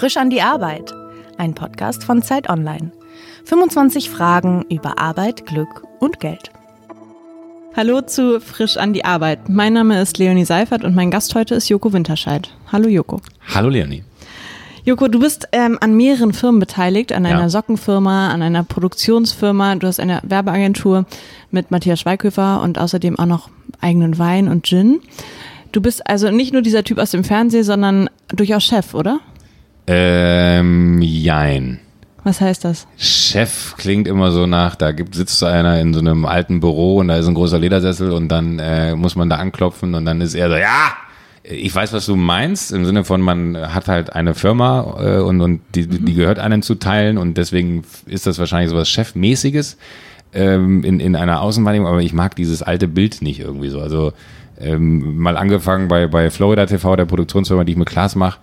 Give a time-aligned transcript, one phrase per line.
[0.00, 0.94] Frisch an die Arbeit.
[1.36, 2.90] Ein Podcast von Zeit Online.
[3.44, 6.50] 25 Fragen über Arbeit, Glück und Geld.
[7.76, 9.50] Hallo zu Frisch an die Arbeit.
[9.50, 12.48] Mein Name ist Leonie Seifert und mein Gast heute ist Joko Winterscheid.
[12.72, 13.20] Hallo Joko.
[13.54, 14.02] Hallo Leonie.
[14.86, 17.48] Joko, du bist ähm, an mehreren Firmen beteiligt, an einer ja.
[17.50, 21.04] Sockenfirma, an einer Produktionsfirma, du hast eine Werbeagentur
[21.50, 23.50] mit Matthias Schweighöfer und außerdem auch noch
[23.82, 25.00] eigenen Wein und Gin.
[25.72, 29.20] Du bist also nicht nur dieser Typ aus dem Fernsehen, sondern durchaus Chef, oder?
[29.86, 31.80] Ähm, jein.
[32.22, 32.86] Was heißt das?
[32.98, 37.08] Chef klingt immer so nach, da gibt, sitzt einer in so einem alten Büro und
[37.08, 40.34] da ist ein großer Ledersessel und dann äh, muss man da anklopfen und dann ist
[40.34, 40.92] er so, ja,
[41.42, 45.40] ich weiß, was du meinst, im Sinne von, man hat halt eine Firma äh, und,
[45.40, 49.78] und die, die gehört einem zu teilen und deswegen ist das wahrscheinlich so was Chefmäßiges
[50.34, 53.80] ähm, in, in einer Außenwahrnehmung, aber ich mag dieses alte Bild nicht irgendwie so.
[53.80, 54.12] Also
[54.58, 58.38] ähm, mal angefangen bei, bei Florida TV, der Produktionsfirma, die ich mit Klaas mache,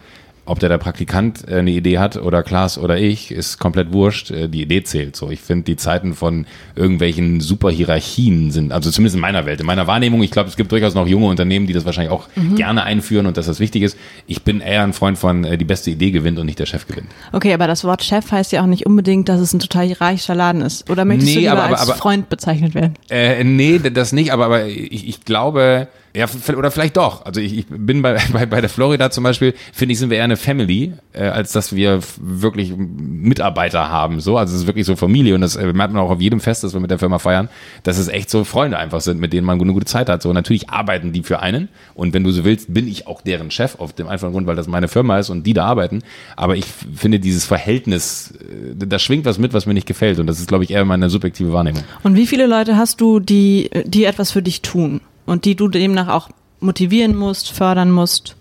[0.48, 4.32] ob der der Praktikant äh, eine Idee hat oder Klaas oder ich, ist komplett wurscht.
[4.32, 5.30] Äh, die Idee zählt so.
[5.30, 6.46] Ich finde, die Zeiten von
[6.76, 10.72] irgendwelchen Superhierarchien sind, also zumindest in meiner Welt, in meiner Wahrnehmung, ich glaube, es gibt
[10.72, 12.56] durchaus noch junge Unternehmen, die das wahrscheinlich auch mhm.
[12.56, 13.98] gerne einführen und dass das wichtig ist.
[14.26, 16.88] Ich bin eher ein Freund von, äh, die beste Idee gewinnt und nicht der Chef
[16.88, 17.08] gewinnt.
[17.34, 20.36] Okay, aber das Wort Chef heißt ja auch nicht unbedingt, dass es ein total hierarchischer
[20.36, 20.90] Laden ist.
[20.90, 22.94] Oder möchtest nee, du lieber aber, aber, als Freund bezeichnet werden?
[23.10, 26.26] Äh, nee, das nicht, aber, aber ich, ich glaube, ja,
[26.58, 27.26] oder vielleicht doch.
[27.26, 30.18] Also ich, ich bin bei, bei, bei der Florida zum Beispiel, finde ich, sind wir
[30.18, 34.20] eher eine Family, äh, als dass wir wirklich Mitarbeiter haben.
[34.20, 36.40] So, also es ist wirklich so Familie und das äh, merkt man auch auf jedem
[36.40, 37.50] Fest, das wir mit der Firma feiern,
[37.84, 40.24] dass es echt so Freunde einfach sind, mit denen man eine gute Zeit hat.
[40.24, 43.52] So, natürlich arbeiten die für einen und wenn du so willst, bin ich auch deren
[43.52, 46.02] Chef auf dem einfachen Grund, weil das meine Firma ist und die da arbeiten.
[46.36, 50.26] Aber ich finde dieses Verhältnis, äh, da schwingt was mit, was mir nicht gefällt und
[50.26, 51.84] das ist, glaube ich, eher meine subjektive Wahrnehmung.
[52.02, 55.02] Und wie viele Leute hast du, die, die etwas für dich tun?
[55.28, 58.36] Und die du demnach auch motivieren musst, fördern musst.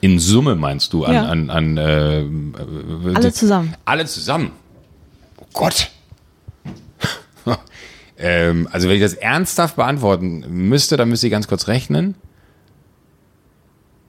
[0.00, 1.24] In Summe meinst du an, ja.
[1.26, 2.24] an, an äh,
[3.14, 3.74] alle zusammen.
[3.84, 4.50] Alle zusammen.
[5.36, 5.90] Oh Gott.
[8.18, 12.14] ähm, also wenn ich das ernsthaft beantworten müsste, dann müsste ich ganz kurz rechnen.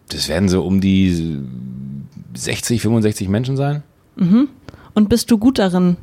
[0.09, 1.39] Das werden so um die
[2.33, 3.83] 60, 65 Menschen sein.
[4.15, 4.47] Mhm.
[4.93, 5.97] Und bist du gut darin,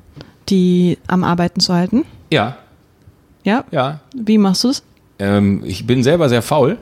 [0.51, 2.05] die am Arbeiten zu halten?
[2.31, 2.59] Ja.
[3.45, 3.65] Ja?
[3.71, 4.01] Ja.
[4.15, 4.83] Wie machst du es?
[5.19, 6.79] Ähm, ich bin selber sehr faul.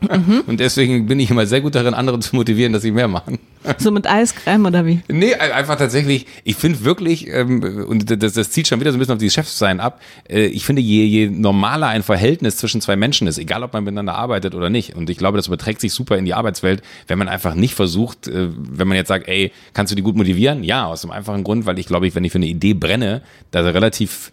[0.00, 0.42] Mhm.
[0.46, 3.38] Und deswegen bin ich immer sehr gut darin, andere zu motivieren, dass sie mehr machen.
[3.78, 5.00] So mit Eiscreme oder wie?
[5.08, 9.00] Nee, einfach tatsächlich, ich finde wirklich, ähm, und das, das zieht schon wieder so ein
[9.00, 12.96] bisschen auf dieses Chefsein ab, äh, ich finde, je, je normaler ein Verhältnis zwischen zwei
[12.96, 15.92] Menschen ist, egal ob man miteinander arbeitet oder nicht, und ich glaube, das überträgt sich
[15.92, 19.52] super in die Arbeitswelt, wenn man einfach nicht versucht, äh, wenn man jetzt sagt, ey,
[19.74, 20.64] kannst du die gut motivieren?
[20.64, 23.60] Ja, aus dem einfachen Grund, weil ich glaube, wenn ich für eine Idee brenne, da
[23.60, 24.32] relativ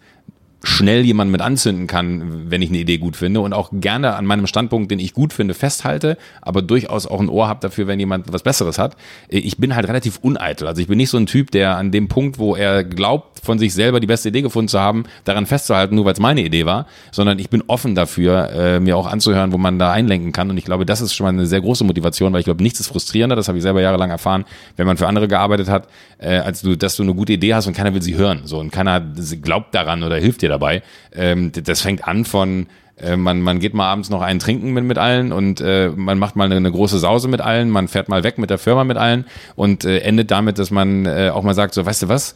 [0.64, 4.26] schnell jemanden mit anzünden kann, wenn ich eine Idee gut finde und auch gerne an
[4.26, 8.00] meinem Standpunkt, den ich gut finde, festhalte, aber durchaus auch ein Ohr habe dafür, wenn
[8.00, 8.96] jemand was Besseres hat.
[9.28, 10.66] Ich bin halt relativ uneitel.
[10.66, 13.58] Also ich bin nicht so ein Typ, der an dem Punkt, wo er glaubt, von
[13.58, 16.66] sich selber die beste Idee gefunden zu haben, daran festzuhalten, nur weil es meine Idee
[16.66, 20.50] war, sondern ich bin offen dafür, äh, mir auch anzuhören, wo man da einlenken kann.
[20.50, 22.80] Und ich glaube, das ist schon mal eine sehr große Motivation, weil ich glaube, nichts
[22.80, 24.44] ist frustrierender, das habe ich selber jahrelang erfahren,
[24.76, 25.88] wenn man für andere gearbeitet hat,
[26.18, 28.42] äh, als du, dass du eine gute Idee hast und keiner will sie hören.
[28.44, 29.00] So und keiner
[29.40, 30.82] glaubt daran oder hilft dir dir dabei.
[31.14, 32.66] Ähm, das fängt an von
[33.00, 36.18] äh, man, man geht mal abends noch einen trinken mit, mit allen und äh, man
[36.18, 38.84] macht mal eine, eine, große Sause mit allen, man fährt mal weg mit der Firma
[38.84, 42.08] mit allen und äh, endet damit, dass man äh, auch mal sagt, so, weißt du
[42.08, 42.34] was,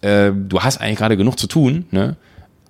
[0.00, 2.16] äh, du hast eigentlich gerade genug zu tun, ne?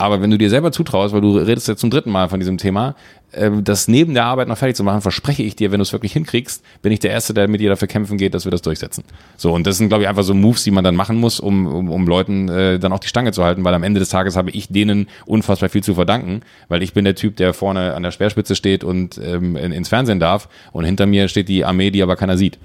[0.03, 2.59] Aber wenn du dir selber zutraust, weil du redest jetzt zum dritten Mal von diesem
[2.59, 2.97] Thema,
[3.31, 5.93] äh, das neben der Arbeit noch fertig zu machen, verspreche ich dir, wenn du es
[5.93, 8.63] wirklich hinkriegst, bin ich der Erste, der mit dir dafür kämpfen geht, dass wir das
[8.63, 9.05] durchsetzen.
[9.37, 11.69] So, und das sind, glaube ich, einfach so Moves, die man dann machen muss, um,
[11.69, 14.35] um, um Leuten äh, dann auch die Stange zu halten, weil am Ende des Tages
[14.35, 18.03] habe ich denen unfassbar viel zu verdanken, weil ich bin der Typ, der vorne an
[18.03, 21.93] der Speerspitze steht und ähm, in, ins Fernsehen darf und hinter mir steht die Armee,
[21.93, 22.59] die aber keiner sieht.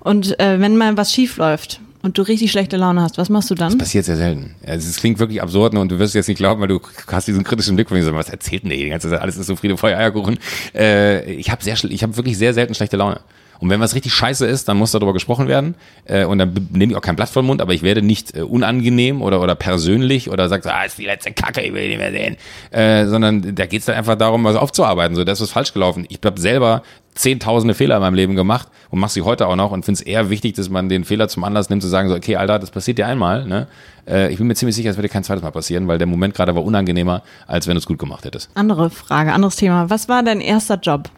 [0.00, 3.50] Und äh, wenn mal was schief läuft, und du richtig schlechte Laune hast, was machst
[3.50, 3.70] du dann?
[3.70, 4.54] Das passiert sehr selten.
[4.66, 7.44] Also es klingt wirklich absurd und du wirst jetzt nicht glauben, weil du hast diesen
[7.44, 9.22] kritischen Blick von mir, was erzählt denn der die ganze Zeit?
[9.22, 10.38] Alles ist so Friede, Feuer, Eierkuchen.
[10.74, 13.20] Äh, ich habe sehr, ich habe wirklich sehr selten schlechte Laune.
[13.60, 15.74] Und wenn was richtig scheiße ist, dann muss darüber gesprochen werden.
[16.04, 18.42] Äh, und dann nehme ich auch kein Blatt vom Mund, aber ich werde nicht äh,
[18.42, 22.12] unangenehm oder, oder persönlich oder sagt, ah, ist die letzte Kacke, ich will nicht mehr
[22.12, 22.36] sehen.
[22.70, 25.16] Äh, sondern da geht es dann einfach darum, was aufzuarbeiten.
[25.16, 26.06] So, das ist falsch gelaufen.
[26.08, 26.82] Ich habe selber
[27.14, 30.06] zehntausende Fehler in meinem Leben gemacht und mache sie heute auch noch und finde es
[30.06, 32.70] eher wichtig, dass man den Fehler zum Anlass nimmt, zu sagen, so, okay, Alter, das
[32.70, 33.46] passiert dir einmal.
[33.46, 33.68] Ne?
[34.06, 36.06] Äh, ich bin mir ziemlich sicher, es wird dir kein zweites Mal passieren, weil der
[36.06, 38.50] Moment gerade war unangenehmer, als wenn du es gut gemacht hättest.
[38.54, 39.90] Andere Frage, anderes Thema.
[39.90, 41.08] Was war dein erster Job?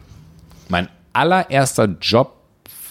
[0.68, 2.34] Mein allererster Job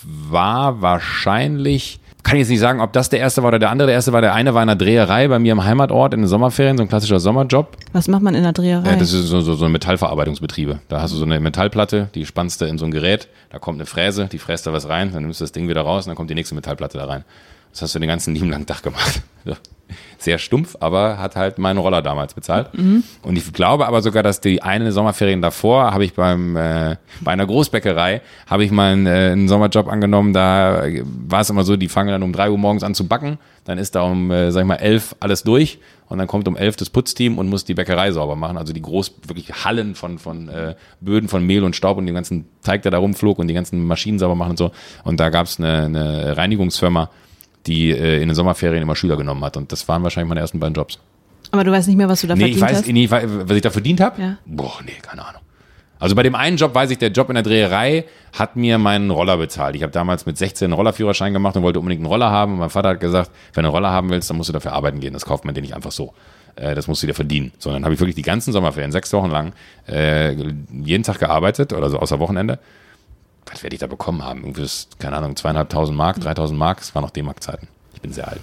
[0.04, 3.86] war wahrscheinlich kann ich jetzt nicht sagen, ob das der erste war oder der andere.
[3.86, 6.28] Der erste war der eine war in einer Dreherei bei mir im Heimatort in den
[6.28, 7.78] Sommerferien, so ein klassischer Sommerjob.
[7.94, 8.94] Was macht man in der Dreherei?
[8.94, 10.80] Äh, das ist so, so, so Metallverarbeitungsbetriebe.
[10.88, 13.78] Da hast du so eine Metallplatte, die spannst du in so ein Gerät, da kommt
[13.78, 16.10] eine Fräse, die fräst da was rein, dann nimmst du das Ding wieder raus und
[16.10, 17.26] dann kommt die nächste Metallplatte da rein.
[17.76, 19.22] Das hast du den ganzen lieben langen Tag gemacht.
[20.18, 22.74] Sehr stumpf, aber hat halt meinen Roller damals bezahlt.
[22.74, 23.04] Mhm.
[23.22, 27.34] Und ich glaube aber sogar, dass die eine Sommerferien davor habe ich beim äh, bei
[27.34, 30.32] einer Großbäckerei habe ich mal einen, äh, einen Sommerjob angenommen.
[30.32, 33.40] Da war es immer so, die fangen dann um drei Uhr morgens an zu backen.
[33.66, 36.56] Dann ist da um äh, sag ich mal elf alles durch und dann kommt um
[36.56, 38.58] elf das Putzteam und muss die Bäckerei sauber machen.
[38.58, 42.16] Also die groß wirklich Hallen von von äh, Böden von Mehl und Staub und den
[42.16, 44.72] ganzen Teig, der da rumflog und die ganzen Maschinen sauber machen und so.
[45.04, 47.10] Und da gab es eine, eine Reinigungsfirma
[47.68, 49.58] die äh, in den Sommerferien immer Schüler genommen hat.
[49.58, 51.00] Und das waren wahrscheinlich meine ersten beiden Jobs.
[51.52, 52.88] Aber du weißt nicht mehr, was du da nee, verdient ich weiß, hast?
[52.88, 54.22] Nee, was ich da verdient habe?
[54.22, 54.38] Ja.
[54.46, 55.42] Boah, nee, keine Ahnung.
[55.98, 59.10] Also bei dem einen Job weiß ich, der Job in der Dreherei hat mir meinen
[59.10, 59.76] Roller bezahlt.
[59.76, 62.54] Ich habe damals mit 16 einen Rollerführerschein gemacht und wollte unbedingt einen Roller haben.
[62.54, 64.74] Und mein Vater hat gesagt, wenn du einen Roller haben willst, dann musst du dafür
[64.74, 65.14] arbeiten gehen.
[65.14, 66.14] Das kauft man dir nicht einfach so.
[66.58, 67.54] Äh, das musst du dir verdienen.
[67.60, 69.54] Sondern habe ich wirklich die ganzen Sommerferien, sechs Wochen lang,
[69.88, 70.34] äh,
[70.84, 72.60] jeden Tag gearbeitet oder so außer Wochenende
[73.46, 74.42] was werde ich da bekommen haben?
[74.42, 74.68] Irgendwie,
[75.00, 77.68] keine Ahnung, zweieinhalbtausend Mark, dreitausend Mark, das war noch D-Mark-Zeiten
[78.06, 78.42] bin sehr alt.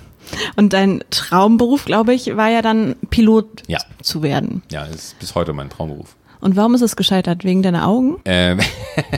[0.56, 3.78] Und dein Traumberuf, glaube ich, war ja dann Pilot ja.
[4.02, 4.62] zu werden.
[4.70, 6.16] Ja, das ist bis heute mein Traumberuf.
[6.40, 7.44] Und warum ist es gescheitert?
[7.44, 8.16] Wegen deiner Augen?
[8.24, 8.58] Ähm,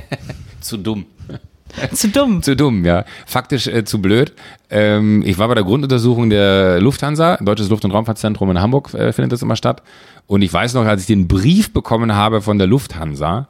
[0.61, 1.07] zu dumm.
[1.93, 2.43] Zu dumm.
[2.43, 3.05] zu dumm, ja.
[3.27, 4.33] Faktisch äh, zu blöd.
[4.71, 9.13] Ähm, ich war bei der Grunduntersuchung der Lufthansa, Deutsches Luft- und Raumfahrtzentrum in Hamburg äh,
[9.13, 9.83] findet das immer statt.
[10.27, 13.49] Und ich weiß noch, als ich den Brief bekommen habe von der Lufthansa,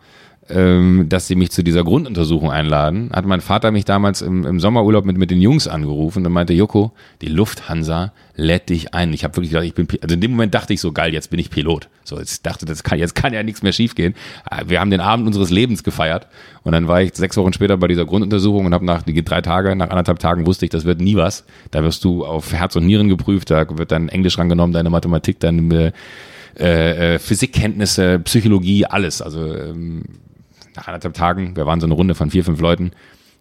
[0.50, 4.60] ähm, dass sie mich zu dieser Grunduntersuchung einladen, hat mein Vater mich damals im, im
[4.60, 6.92] Sommerurlaub mit, mit den Jungs angerufen und meinte, Joko,
[7.22, 9.12] die Lufthansa lädt dich ein.
[9.14, 11.30] Ich habe wirklich gedacht, ich bin, also in dem Moment dachte ich so, geil, jetzt
[11.30, 11.88] bin ich Pilot.
[12.02, 14.14] So, jetzt dachte, das kann, jetzt kann ja nichts mehr schiefgehen.
[14.50, 16.26] Äh, wir haben den Abend unseres Lebens gefeiert
[16.62, 19.40] und dann war ich sechs Wochen später bei dieser Grunduntersuchung und habe nach die drei
[19.40, 21.44] Tage, nach anderthalb Tagen wusste ich, das wird nie was.
[21.70, 25.40] Da wirst du auf Herz und Nieren geprüft, da wird dein Englisch rangenommen, deine Mathematik,
[25.40, 25.92] deine
[26.58, 29.22] äh, äh, Physikkenntnisse, Psychologie, alles.
[29.22, 30.04] Also ähm,
[30.76, 32.92] nach anderthalb Tagen, wir waren so eine Runde von vier, fünf Leuten,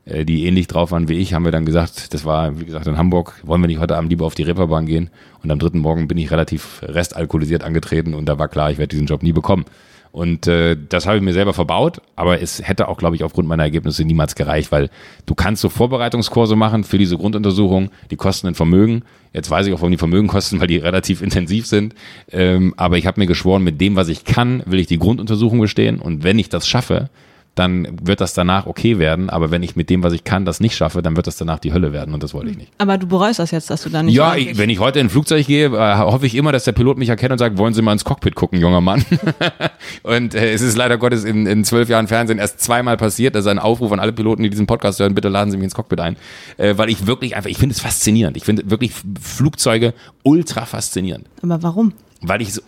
[0.05, 2.87] äh, die ähnlich drauf waren wie ich, haben wir dann gesagt, das war, wie gesagt,
[2.87, 5.09] in Hamburg, wollen wir nicht heute Abend lieber auf die Reeperbahn gehen?
[5.41, 8.89] Und am dritten Morgen bin ich relativ restalkoholisiert angetreten und da war klar, ich werde
[8.89, 9.65] diesen Job nie bekommen.
[10.13, 13.47] Und äh, das habe ich mir selber verbaut, aber es hätte auch, glaube ich, aufgrund
[13.47, 14.91] meiner Ergebnisse niemals gereicht, weil
[15.25, 19.01] du kannst so Vorbereitungskurse machen für diese Grunduntersuchung, die kosten ein Vermögen.
[19.33, 21.95] Jetzt weiß ich auch, warum die Vermögen kosten, weil die relativ intensiv sind.
[22.31, 25.59] Ähm, aber ich habe mir geschworen, mit dem, was ich kann, will ich die Grunduntersuchung
[25.59, 25.99] bestehen.
[25.99, 27.09] Und wenn ich das schaffe,
[27.55, 29.29] dann wird das danach okay werden.
[29.29, 31.59] Aber wenn ich mit dem, was ich kann, das nicht schaffe, dann wird das danach
[31.59, 32.71] die Hölle werden und das wollte ich nicht.
[32.79, 34.15] Aber du bereust das jetzt, dass du da nicht.
[34.15, 36.71] Ja, ich, wenn ich heute in ein Flugzeug gehe, äh, hoffe ich immer, dass der
[36.71, 39.05] Pilot mich erkennt und sagt, wollen Sie mal ins Cockpit gucken, junger Mann.
[40.03, 43.35] und äh, es ist leider Gottes in, in zwölf Jahren Fernsehen erst zweimal passiert.
[43.35, 45.65] Das ist ein Aufruf an alle Piloten, die diesen Podcast hören, bitte laden Sie mich
[45.65, 46.17] ins Cockpit ein.
[46.57, 48.35] Äh, weil ich wirklich einfach, ich finde es faszinierend.
[48.35, 51.27] Ich finde wirklich Flugzeuge ultra faszinierend.
[51.41, 51.93] Aber warum?
[52.23, 52.63] Weil ich es,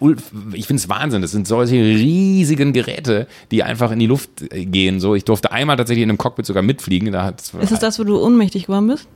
[0.54, 1.22] ich finde es Wahnsinn.
[1.22, 5.00] Das sind solche riesigen Geräte, die einfach in die Luft äh, gehen.
[5.00, 7.12] So, ich durfte einmal tatsächlich in einem Cockpit sogar mitfliegen.
[7.12, 9.08] Da ist es das, wo du ohnmächtig geworden bist?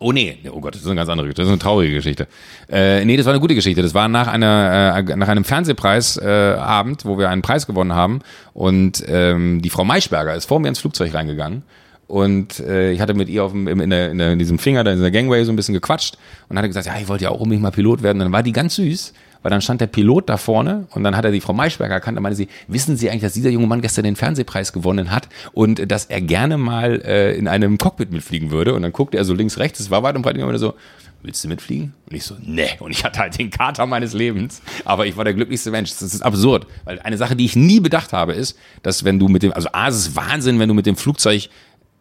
[0.00, 1.42] Oh nee, oh Gott, das ist eine ganz andere Geschichte.
[1.42, 2.28] Das ist eine traurige Geschichte.
[2.70, 3.82] Äh, nee, das war eine gute Geschichte.
[3.82, 8.20] Das war nach einer äh, nach einem Fernsehpreisabend, äh, wo wir einen Preis gewonnen haben.
[8.54, 11.64] Und ähm, die Frau Maischberger ist vor mir ins Flugzeug reingegangen.
[12.06, 14.84] Und äh, ich hatte mit ihr auf dem, in, der, in, der, in diesem Finger,
[14.84, 16.16] da in der Gangway so ein bisschen gequatscht
[16.48, 18.18] und hatte gesagt, ja, ich wollte ja auch unbedingt mal Pilot werden.
[18.18, 19.12] Und dann war die ganz süß
[19.42, 22.16] weil dann stand der Pilot da vorne und dann hat er die Frau Maischberger erkannt
[22.16, 25.28] und meinte sie, wissen Sie eigentlich, dass dieser junge Mann gestern den Fernsehpreis gewonnen hat
[25.52, 29.24] und dass er gerne mal äh, in einem Cockpit mitfliegen würde und dann guckte er
[29.24, 30.74] so links, rechts, es war weit und breit immer so,
[31.22, 31.94] willst du mitfliegen?
[32.08, 32.70] Und ich so, nee.
[32.78, 34.62] Und ich hatte halt den Kater meines Lebens.
[34.84, 35.90] Aber ich war der glücklichste Mensch.
[35.90, 36.66] Das ist absurd.
[36.84, 39.68] Weil eine Sache, die ich nie bedacht habe, ist, dass wenn du mit dem, also
[39.72, 41.48] A, es ist Wahnsinn, wenn du mit dem Flugzeug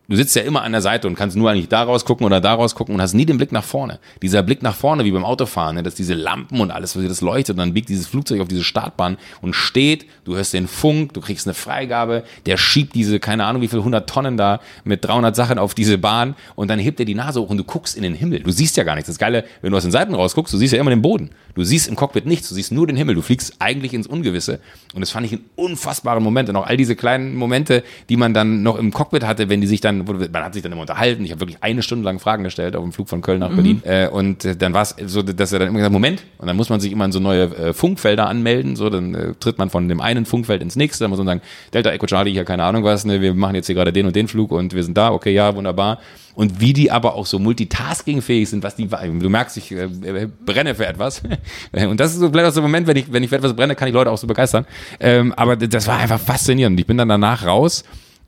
[0.08, 2.42] du sitzt ja immer an der Seite und kannst nur eigentlich da raus gucken oder
[2.42, 4.00] da raus gucken und hast nie den Blick nach vorne.
[4.22, 7.22] Dieser Blick nach vorne, wie beim Autofahren, ne, dass diese Lampen und alles, was das
[7.22, 11.14] leuchtet, und dann biegt dieses Flugzeug auf diese Startbahn und steht, du hörst den Funk,
[11.14, 15.04] du kriegst eine Freigabe, der schiebt diese, keine Ahnung wie viel, 100 Tonnen da mit
[15.06, 17.96] 300 Sachen auf diese Bahn und dann hebt er die Nase hoch und du guckst
[17.96, 18.40] in den Himmel.
[18.40, 19.08] Du siehst ja gar nichts.
[19.08, 21.32] Das Geile, wenn du aus den Seiten rausguckst, du siehst ja immer den Boden.
[21.58, 23.16] Du siehst im Cockpit nichts, du siehst nur den Himmel.
[23.16, 24.60] Du fliegst eigentlich ins Ungewisse.
[24.94, 26.50] Und das fand ich einen unfassbaren Moment.
[26.50, 29.66] Und auch all diese kleinen Momente, die man dann noch im Cockpit hatte, wenn die
[29.66, 31.24] sich dann, man hat sich dann immer unterhalten.
[31.26, 33.56] Ich habe wirklich eine Stunde lang Fragen gestellt auf dem Flug von Köln nach mhm.
[33.56, 33.82] Berlin.
[33.86, 36.56] Äh, und äh, dann war es so, dass er dann immer gesagt, Moment, und dann
[36.56, 38.76] muss man sich immer in so neue äh, Funkfelder anmelden.
[38.76, 41.04] So, dann äh, tritt man von dem einen Funkfeld ins nächste.
[41.04, 41.42] Dann muss man sagen,
[41.74, 44.16] Delta Echo Charlie, hier keine Ahnung was, ne, wir machen jetzt hier gerade den und
[44.16, 46.00] den Flug und wir sind da, okay, ja, wunderbar.
[46.38, 50.76] Und wie die aber auch so multitaskingfähig sind, was die, du merkst, ich äh, brenne
[50.76, 51.24] für etwas.
[51.72, 53.56] und das ist so vielleicht auch so ein Moment, wenn ich, wenn ich für etwas
[53.56, 54.68] brenne, kann ich Leute auch so begeistern.
[55.00, 56.80] Ähm, aber das war einfach faszinierend.
[56.80, 57.84] Ich bin dann danach raus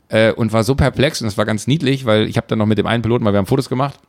[0.10, 2.66] äh, und war so perplex und es war ganz niedlich, weil ich habe dann noch
[2.66, 4.00] mit dem einen Piloten, weil wir haben Fotos gemacht,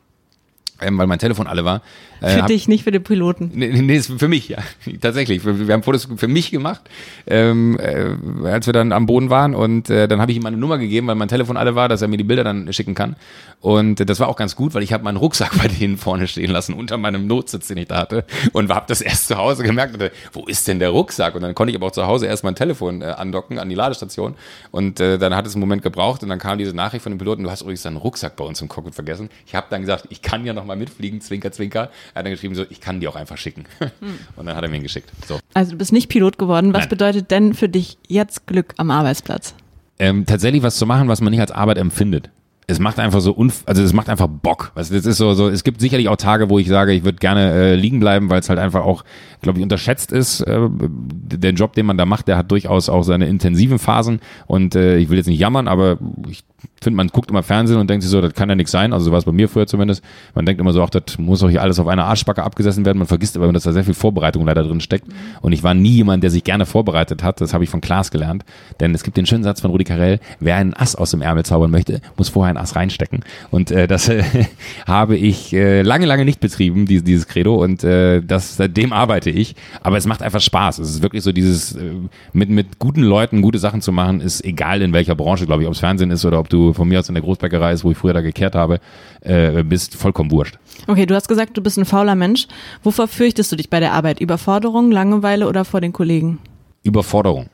[0.81, 1.83] ähm, weil mein Telefon alle war.
[2.21, 3.51] Äh, für dich, nicht für den Piloten.
[3.55, 4.59] Nee, nee, für mich, ja.
[5.01, 5.45] Tatsächlich.
[5.45, 6.83] Wir haben Fotos für mich gemacht,
[7.27, 9.55] ähm, äh, als wir dann am Boden waren.
[9.55, 12.03] Und äh, dann habe ich ihm meine Nummer gegeben, weil mein Telefon alle war, dass
[12.03, 13.17] er mir die Bilder dann schicken kann.
[13.61, 16.51] Und das war auch ganz gut, weil ich habe meinen Rucksack bei denen vorne stehen
[16.51, 18.25] lassen, unter meinem Notsitz, den ich da hatte.
[18.53, 21.35] Und habe das erst zu Hause gemerkt, und, wo ist denn der Rucksack?
[21.35, 23.75] Und dann konnte ich aber auch zu Hause erst mein Telefon äh, andocken an die
[23.75, 24.35] Ladestation.
[24.71, 27.19] Und äh, dann hat es einen Moment gebraucht und dann kam diese Nachricht von dem
[27.19, 29.31] Piloten, du hast übrigens deinen Rucksack bei uns im Cockpit vergessen.
[29.47, 31.91] Ich habe dann gesagt, ich kann ja noch mal mitfliegen, zwinker, zwinker.
[32.15, 33.65] Er hat dann geschrieben so, ich kann die auch einfach schicken.
[33.79, 33.91] Hm.
[34.37, 35.11] Und dann hat er mir ihn geschickt.
[35.27, 35.39] So.
[35.53, 36.73] Also du bist nicht Pilot geworden.
[36.73, 36.89] Was Nein.
[36.91, 39.55] bedeutet denn für dich jetzt Glück am Arbeitsplatz?
[39.99, 42.31] Ähm, tatsächlich was zu machen, was man nicht als Arbeit empfindet
[42.71, 44.73] es macht einfach so unf also es macht einfach Bock.
[44.75, 47.19] Also das ist so, so es gibt sicherlich auch Tage, wo ich sage, ich würde
[47.19, 49.05] gerne äh, liegen bleiben, weil es halt einfach auch,
[49.43, 50.41] glaube ich, unterschätzt ist.
[50.43, 54.75] Äh, der Job, den man da macht, der hat durchaus auch seine intensiven Phasen und
[54.75, 55.99] äh, ich will jetzt nicht jammern, aber
[56.29, 56.45] ich
[56.83, 58.93] finde, man guckt immer Fernsehen und denkt sich so, das kann ja nichts sein.
[58.93, 60.03] Also so war es bei mir früher zumindest.
[60.35, 62.99] Man denkt immer so, ach, das muss doch hier alles auf einer Arschbacke abgesessen werden.
[62.99, 65.07] Man vergisst aber, dass da sehr viel Vorbereitung leider drin steckt.
[65.41, 67.41] Und ich war nie jemand, der sich gerne vorbereitet hat.
[67.41, 68.45] Das habe ich von Klaas gelernt.
[68.81, 71.45] Denn es gibt den schönen Satz von Rudi Carell, wer einen Ass aus dem Ärmel
[71.45, 73.25] zaubern möchte, muss vorher einen Ass reinstecken.
[73.51, 74.23] Und äh, das äh,
[74.87, 77.57] habe ich äh, lange, lange nicht betrieben, dieses, dieses Credo.
[77.57, 79.55] Und äh, das, seitdem arbeite ich.
[79.83, 80.79] Aber es macht einfach Spaß.
[80.79, 81.93] Es ist wirklich so dieses, äh,
[82.33, 85.69] mit, mit guten Leuten gute Sachen zu machen, ist egal in welcher Branche, glaube ich,
[85.69, 87.91] ob es Fernsehen ist oder ob du von mir aus in der Großbäckerei ist, wo
[87.91, 88.81] ich früher da gekehrt habe,
[89.21, 90.59] äh, bist vollkommen wurscht.
[90.87, 92.47] Okay, du hast gesagt, du bist ein fauler Mensch.
[92.83, 94.21] Wovor fürchtest du dich bei der Arbeit?
[94.21, 96.39] Überforderung, Langeweile oder vor den Kollegen?
[96.83, 97.49] Überforderung.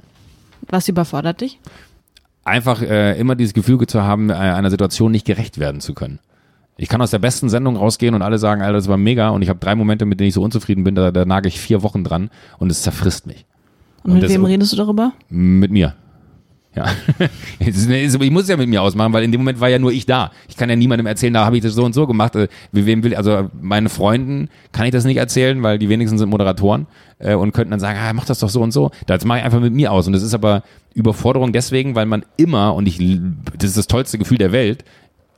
[0.68, 1.60] Was überfordert dich?
[2.44, 6.20] Einfach äh, immer dieses Gefühl zu haben, äh, einer Situation nicht gerecht werden zu können.
[6.78, 9.42] Ich kann aus der besten Sendung rausgehen und alle sagen, Alter, das war mega und
[9.42, 11.82] ich habe drei Momente, mit denen ich so unzufrieden bin, da, da nage ich vier
[11.82, 13.46] Wochen dran und es zerfrisst mich.
[14.02, 15.12] Und, und mit wem redest du darüber?
[15.28, 15.94] Mit mir.
[16.76, 16.84] Ja.
[17.58, 20.04] ich muss es ja mit mir ausmachen, weil in dem Moment war ja nur ich
[20.04, 20.30] da.
[20.46, 22.36] Ich kann ja niemandem erzählen, da habe ich das so und so gemacht.
[22.36, 26.28] Äh, wem will, also meine Freunden kann ich das nicht erzählen, weil die wenigsten sind
[26.28, 26.86] Moderatoren
[27.18, 28.90] äh, und könnten dann sagen, ah, mach das doch so und so.
[29.06, 30.06] Das mache ich einfach mit mir aus.
[30.06, 32.98] Und das ist aber Überforderung deswegen, weil man immer, und ich,
[33.56, 34.84] das ist das tollste Gefühl der Welt,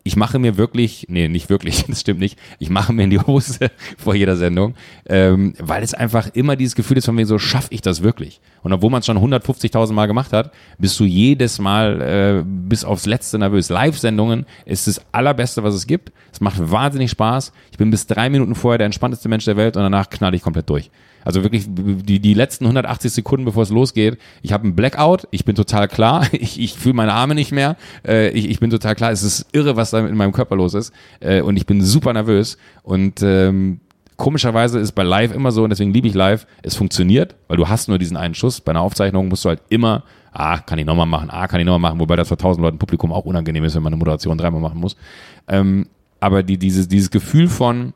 [0.08, 3.20] ich mache mir wirklich, nee, nicht wirklich, das stimmt nicht, ich mache mir in die
[3.20, 4.74] Hose vor jeder Sendung,
[5.06, 8.40] ähm, weil es einfach immer dieses Gefühl ist von mir so, schaffe ich das wirklich?
[8.62, 12.84] Und obwohl man es schon 150.000 Mal gemacht hat, bist du jedes Mal äh, bis
[12.84, 13.68] aufs Letzte nervös.
[13.68, 16.10] Live-Sendungen ist das Allerbeste, was es gibt.
[16.32, 17.52] Es macht wahnsinnig Spaß.
[17.70, 20.42] Ich bin bis drei Minuten vorher der entspannteste Mensch der Welt und danach knall ich
[20.42, 20.90] komplett durch.
[21.28, 24.16] Also wirklich die, die letzten 180 Sekunden, bevor es losgeht.
[24.40, 27.76] Ich habe einen Blackout, ich bin total klar, ich, ich fühle meine Arme nicht mehr,
[28.02, 30.72] äh, ich, ich bin total klar, es ist irre, was da in meinem Körper los
[30.72, 33.80] ist äh, und ich bin super nervös und ähm,
[34.16, 37.68] komischerweise ist bei Live immer so und deswegen liebe ich Live, es funktioniert, weil du
[37.68, 38.62] hast nur diesen einen Schuss.
[38.62, 41.66] Bei einer Aufzeichnung musst du halt immer, ah, kann ich nochmal machen, ah, kann ich
[41.66, 44.38] nochmal machen, wobei das für tausend Leuten Publikum auch unangenehm ist, wenn man eine Moderation
[44.38, 44.96] dreimal machen muss.
[45.46, 45.88] Ähm,
[46.20, 47.92] aber die, dieses, dieses Gefühl von,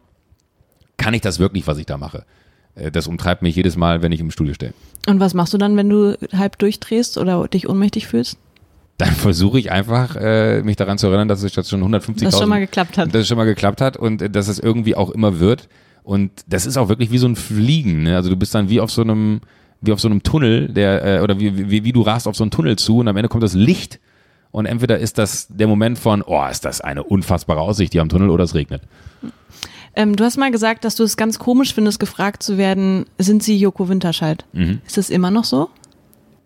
[0.98, 2.26] kann ich das wirklich, was ich da mache?
[2.74, 4.74] Äh, das umtreibt mich jedes Mal, wenn ich im Studio stehe.
[5.06, 8.38] Und was machst du dann, wenn du halb durchdrehst oder dich ohnmächtig fühlst?
[8.98, 12.24] Dann versuche ich einfach, äh, mich daran zu erinnern, dass es schon 150.000...
[12.24, 13.08] Dass es schon mal geklappt hat.
[13.14, 15.68] Dass es schon mal geklappt hat und äh, dass es irgendwie auch immer wird.
[16.04, 18.04] Und das ist auch wirklich wie so ein Fliegen.
[18.04, 18.16] Ne?
[18.16, 19.40] Also du bist dann wie auf so einem,
[19.80, 22.44] wie auf so einem Tunnel, der, äh, oder wie, wie, wie du rast auf so
[22.44, 23.98] einen Tunnel zu und am Ende kommt das Licht
[24.52, 28.08] und entweder ist das der Moment von, oh, ist das eine unfassbare Aussicht hier am
[28.08, 28.82] Tunnel oder es regnet.
[29.94, 33.42] Ähm, du hast mal gesagt, dass du es ganz komisch findest, gefragt zu werden, sind
[33.42, 34.44] Sie Joko Winterscheid?
[34.52, 34.80] Mhm.
[34.86, 35.68] Ist das immer noch so?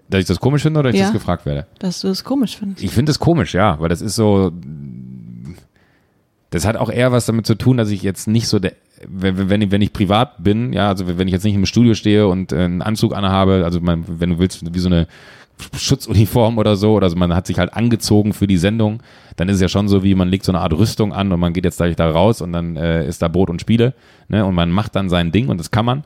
[0.09, 1.67] Dass ich das komisch finde oder dass ja, ich das gefragt werde?
[1.79, 2.83] Dass du es komisch findest.
[2.83, 4.53] Ich finde es komisch, ja, weil das ist so.
[6.51, 8.75] Das hat auch eher was damit zu tun, dass ich jetzt nicht so der.
[9.07, 12.29] Wenn, wenn, wenn ich privat bin, ja, also wenn ich jetzt nicht im Studio stehe
[12.29, 15.07] und einen Anzug anhabe, also man, wenn du willst, wie so eine
[15.77, 19.03] Schutzuniform oder so, oder also man hat sich halt angezogen für die Sendung,
[19.37, 21.41] dann ist es ja schon so, wie man legt so eine Art Rüstung an und
[21.41, 23.95] man geht jetzt gleich da raus und dann äh, ist da Brot und Spiele
[24.29, 26.05] ne, und man macht dann sein Ding und das kann man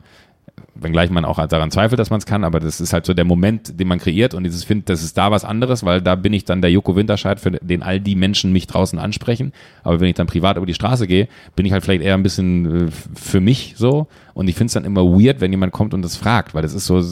[0.74, 3.24] wenngleich man auch daran zweifelt, dass man es kann, aber das ist halt so der
[3.24, 6.32] Moment, den man kreiert und dieses finde, das ist da was anderes, weil da bin
[6.32, 9.52] ich dann der Joko Winterscheid, für den all die Menschen mich draußen ansprechen.
[9.82, 12.22] Aber wenn ich dann privat über die Straße gehe, bin ich halt vielleicht eher ein
[12.22, 15.92] bisschen äh, für mich so und ich finde es dann immer weird, wenn jemand kommt
[15.92, 17.02] und das fragt, weil das ist so,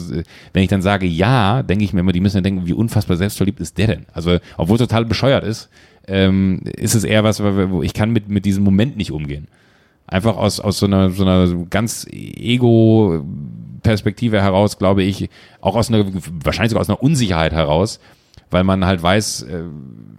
[0.53, 3.17] wenn ich dann sage ja, denke ich mir immer, die müssen dann denken, wie unfassbar
[3.17, 4.05] selbstverliebt ist der denn?
[4.13, 5.69] Also, obwohl es total bescheuert ist,
[6.07, 9.47] ähm, ist es eher was, wo ich kann mit, mit diesem Moment nicht umgehen.
[10.09, 15.29] Einfach aus, aus so einer, so einer ganz Ego-Perspektive heraus, glaube ich,
[15.61, 16.03] auch aus einer,
[16.43, 17.99] wahrscheinlich sogar aus einer Unsicherheit heraus,
[18.49, 19.65] weil man halt weiß, äh,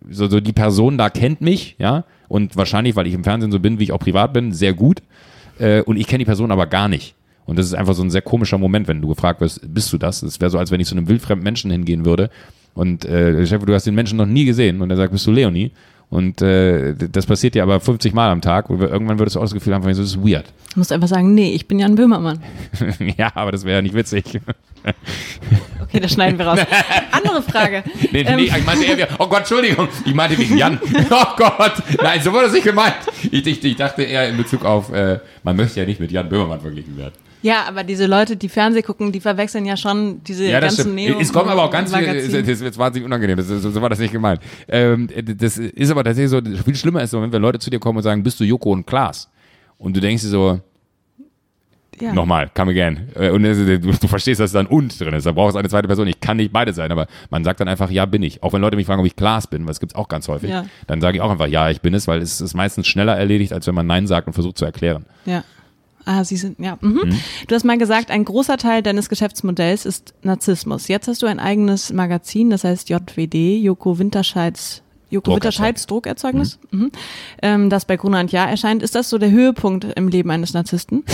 [0.08, 3.58] so, so die Person da kennt mich, ja, und wahrscheinlich, weil ich im Fernsehen so
[3.58, 5.02] bin, wie ich auch privat bin, sehr gut.
[5.58, 7.16] Äh, und ich kenne die Person aber gar nicht.
[7.44, 9.98] Und das ist einfach so ein sehr komischer Moment, wenn du gefragt wirst, bist du
[9.98, 10.22] das?
[10.22, 12.30] Es wäre so, als wenn ich zu einem wildfremden Menschen hingehen würde
[12.74, 15.32] und äh, Chef, du hast den Menschen noch nie gesehen und er sagt, bist du
[15.32, 15.72] Leonie?
[16.10, 19.44] Und äh, das passiert ja aber 50 Mal am Tag und irgendwann würdest du auch
[19.44, 20.46] das Gefühl haben, so, das ist weird.
[20.74, 22.42] Du musst einfach sagen, nee, ich bin Jan Böhmermann.
[23.16, 24.24] ja, aber das wäre ja nicht witzig.
[25.82, 26.60] Okay, das schneiden wir raus.
[27.10, 27.82] Andere Frage.
[28.12, 28.36] Nee, ähm.
[28.36, 30.78] nee, ich meinte eher, oh Gott, Entschuldigung, ich meinte wegen Jan.
[31.10, 32.94] Oh Gott, nein, so wurde das nicht gemeint.
[33.32, 36.28] Ich, ich, ich dachte eher in Bezug auf, äh, man möchte ja nicht mit Jan
[36.28, 37.14] Böhmermann verglichen werden.
[37.42, 40.94] Ja, aber diese Leute, die Fernseh gucken, die verwechseln ja schon diese ja, das ganzen
[40.94, 41.18] Neo.
[41.18, 43.98] Es kommen aber auch ganz viele, das jetzt wahnsinnig unangenehm, das, so, so war das
[43.98, 44.40] nicht gemeint.
[44.68, 48.02] Ähm, das ist aber tatsächlich so, viel schlimmer ist, wenn Leute zu dir kommen und
[48.02, 49.30] sagen, bist du Joko und Klaas?
[49.78, 50.60] Und du denkst dir so,
[52.00, 52.14] ja.
[52.14, 53.08] Nochmal, come again.
[53.14, 55.26] Äh, und du, du verstehst, dass da ein und drin ist.
[55.26, 56.06] Da brauchst du eine zweite Person.
[56.06, 58.42] Ich kann nicht beide sein, aber man sagt dann einfach, ja, bin ich.
[58.42, 60.64] Auch wenn Leute mich fragen, ob ich Klaas bin, was gibt's auch ganz häufig, ja.
[60.86, 63.52] dann sage ich auch einfach, ja, ich bin es, weil es ist meistens schneller erledigt,
[63.52, 65.04] als wenn man Nein sagt und versucht zu erklären.
[65.26, 65.44] Ja.
[66.04, 66.78] Ah, Sie sind, ja.
[66.80, 67.00] Mhm.
[67.04, 67.20] Mhm.
[67.46, 70.88] Du hast mal gesagt, ein großer Teil deines Geschäftsmodells ist Narzissmus.
[70.88, 76.80] Jetzt hast du ein eigenes Magazin, das heißt JWD, Joko Winterscheids Joko Winterscheids Druckerzeugnis, mhm.
[76.80, 76.92] mhm.
[77.42, 78.82] ähm, das bei Gruner und Jahr erscheint.
[78.82, 81.04] Ist das so der Höhepunkt im Leben eines Narzissten?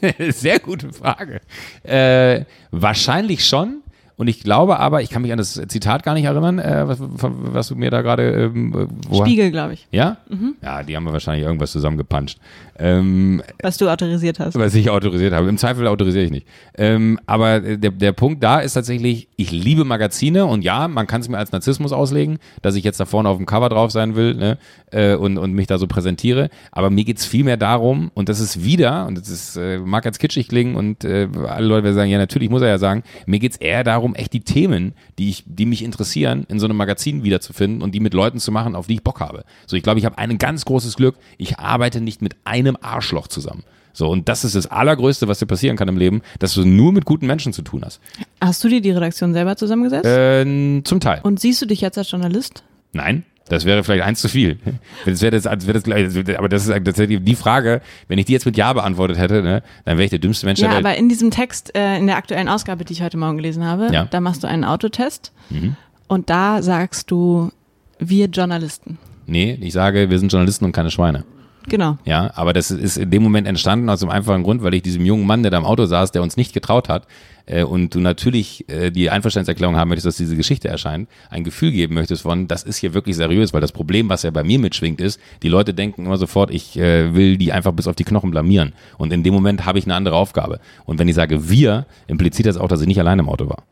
[0.28, 1.40] Sehr gute Frage.
[1.82, 3.82] Äh, wahrscheinlich schon.
[4.16, 6.98] Und ich glaube aber, ich kann mich an das Zitat gar nicht erinnern, äh, was,
[7.00, 8.30] was, du mir da gerade.
[8.30, 9.86] Ähm, Spiegel, glaube ich.
[9.90, 10.16] Ja?
[10.28, 10.54] Mhm.
[10.62, 12.38] Ja, die haben wir wahrscheinlich irgendwas zusammengepanscht.
[12.78, 14.58] Ähm, was du autorisiert hast.
[14.58, 15.48] Was ich autorisiert habe.
[15.48, 16.46] Im Zweifel autorisiere ich nicht.
[16.76, 21.20] Ähm, aber der, der Punkt da ist tatsächlich, ich liebe Magazine und ja, man kann
[21.20, 24.14] es mir als Narzissmus auslegen, dass ich jetzt da vorne auf dem Cover drauf sein
[24.14, 24.58] will ne,
[24.90, 26.50] äh, und, und mich da so präsentiere.
[26.70, 30.04] Aber mir geht es vielmehr darum, und das ist wieder, und das ist, äh, mag
[30.04, 33.02] als kitschig klingen und äh, alle Leute werden sagen, ja, natürlich muss er ja sagen,
[33.26, 36.66] mir geht es eher darum, echt die Themen, die, ich, die mich interessieren, in so
[36.66, 39.44] einem Magazin wiederzufinden und die mit Leuten zu machen, auf die ich Bock habe.
[39.66, 42.76] So, ich glaube, ich habe ein ganz großes Glück, ich arbeite nicht mit einem einem
[42.80, 43.62] Arschloch zusammen.
[43.92, 46.92] So, und das ist das Allergrößte, was dir passieren kann im Leben, dass du nur
[46.92, 48.00] mit guten Menschen zu tun hast.
[48.42, 50.04] Hast du dir die Redaktion selber zusammengesetzt?
[50.04, 51.20] Äh, zum Teil.
[51.22, 52.62] Und siehst du dich jetzt als Journalist?
[52.92, 53.24] Nein.
[53.48, 54.58] Das wäre vielleicht eins zu viel.
[55.04, 58.32] Das wäre das, das, wäre das, aber das ist tatsächlich die Frage, wenn ich die
[58.32, 60.84] jetzt mit Ja beantwortet hätte, ne, dann wäre ich der dümmste Mensch ja, der Welt.
[60.84, 63.64] Ja, aber in diesem Text, äh, in der aktuellen Ausgabe, die ich heute Morgen gelesen
[63.64, 64.06] habe, ja.
[64.06, 65.76] da machst du einen Autotest mhm.
[66.08, 67.52] und da sagst du,
[68.00, 68.98] wir Journalisten.
[69.26, 71.24] Nee, ich sage, wir sind Journalisten und keine Schweine.
[71.68, 71.98] Genau.
[72.04, 75.04] Ja, aber das ist in dem Moment entstanden aus dem einfachen Grund, weil ich diesem
[75.04, 77.06] jungen Mann, der da im Auto saß, der uns nicht getraut hat,
[77.46, 81.70] äh, und du natürlich äh, die Einverständniserklärung haben möchtest, dass diese Geschichte erscheint, ein Gefühl
[81.70, 84.58] geben möchtest von, das ist hier wirklich seriös, weil das Problem, was ja bei mir
[84.58, 88.04] mitschwingt, ist, die Leute denken immer sofort, ich äh, will die einfach bis auf die
[88.04, 88.72] Knochen blamieren.
[88.98, 90.60] Und in dem Moment habe ich eine andere Aufgabe.
[90.84, 93.64] Und wenn ich sage wir, impliziert das auch, dass ich nicht allein im Auto war.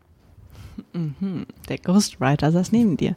[0.93, 1.45] Mhm.
[1.69, 3.15] Der Ghostwriter saß neben dir.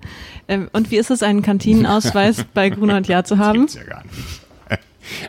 [0.48, 3.66] Ähm, und wie ist es, einen Kantinenausweis bei Gruner und Jahr zu haben?
[3.66, 4.47] Das gibt's ja gar nicht.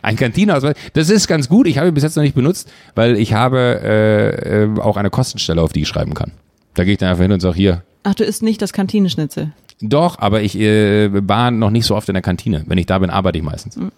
[0.02, 0.74] Ein Kantinenausweis.
[0.92, 1.66] Das ist ganz gut.
[1.66, 5.10] Ich habe ihn bis jetzt noch nicht benutzt, weil ich habe äh, äh, auch eine
[5.10, 6.32] Kostenstelle, auf die ich schreiben kann.
[6.74, 7.82] Da gehe ich dann einfach hin und sage hier.
[8.02, 9.52] Ach, du isst nicht das Kantineschnitzel?
[9.80, 12.64] Doch, aber ich äh, war noch nicht so oft in der Kantine.
[12.66, 13.76] Wenn ich da bin, arbeite ich meistens.
[13.76, 13.92] Hm.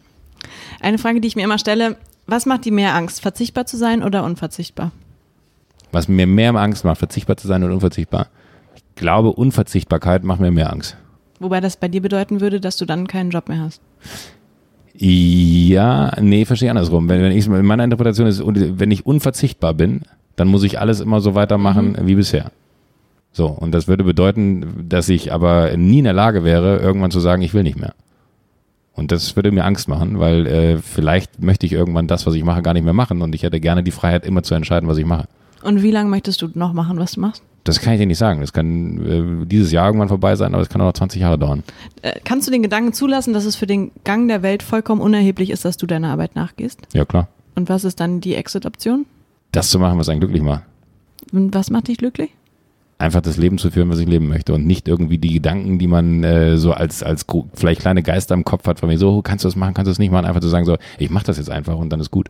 [0.81, 4.03] Eine Frage, die ich mir immer stelle, was macht dir mehr Angst, verzichtbar zu sein
[4.03, 4.93] oder unverzichtbar?
[5.91, 8.29] Was mir mehr Angst macht, verzichtbar zu sein oder unverzichtbar?
[8.75, 10.97] Ich glaube, Unverzichtbarkeit macht mir mehr Angst.
[11.41, 13.81] Wobei das bei dir bedeuten würde, dass du dann keinen Job mehr hast.
[14.95, 17.09] Ja, nee, verstehe andersrum.
[17.09, 20.03] Wenn, wenn ich, in meiner Interpretation ist, wenn ich unverzichtbar bin,
[20.37, 22.07] dann muss ich alles immer so weitermachen mhm.
[22.07, 22.51] wie bisher.
[23.33, 27.21] So, und das würde bedeuten, dass ich aber nie in der Lage wäre, irgendwann zu
[27.21, 27.95] sagen, ich will nicht mehr.
[28.95, 32.45] Und das würde mir Angst machen, weil äh, vielleicht möchte ich irgendwann das, was ich
[32.45, 34.99] mache, gar nicht mehr machen und ich hätte gerne die Freiheit, immer zu entscheiden, was
[34.99, 35.25] ich mache.
[35.63, 37.43] Und wie lange möchtest du noch machen, was du machst?
[37.65, 38.41] Das kann ich dir nicht sagen.
[38.41, 41.39] Das kann äh, dieses Jahr irgendwann vorbei sein, aber es kann auch noch 20 Jahre
[41.39, 41.63] dauern.
[42.03, 45.51] Äh, kannst du den Gedanken zulassen, dass es für den Gang der Welt vollkommen unerheblich
[45.51, 46.81] ist, dass du deiner Arbeit nachgehst?
[46.93, 47.29] Ja, klar.
[47.55, 49.07] Und was ist dann die Exit-Option?
[49.53, 50.63] Das zu machen, was einen glücklich macht.
[51.33, 52.31] Und was macht dich glücklich?
[52.99, 55.87] Einfach das Leben zu führen, was ich leben möchte und nicht irgendwie die Gedanken, die
[55.87, 59.45] man äh, so als, als vielleicht kleine Geister im Kopf hat, von mir so, kannst
[59.45, 61.37] du das machen, kannst du das nicht machen, einfach zu sagen so, ich mach das
[61.37, 62.29] jetzt einfach und dann ist gut.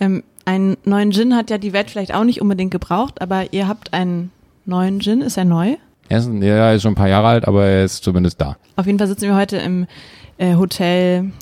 [0.00, 3.68] Ähm, einen neuen Gin hat ja die Welt vielleicht auch nicht unbedingt gebraucht, aber ihr
[3.68, 4.30] habt einen
[4.66, 5.20] neuen Gin.
[5.20, 5.76] Ist er neu?
[6.08, 8.56] Er ist, ja, ist schon ein paar Jahre alt, aber er ist zumindest da.
[8.76, 9.86] Auf jeden Fall sitzen wir heute im
[10.38, 11.32] äh, Hotel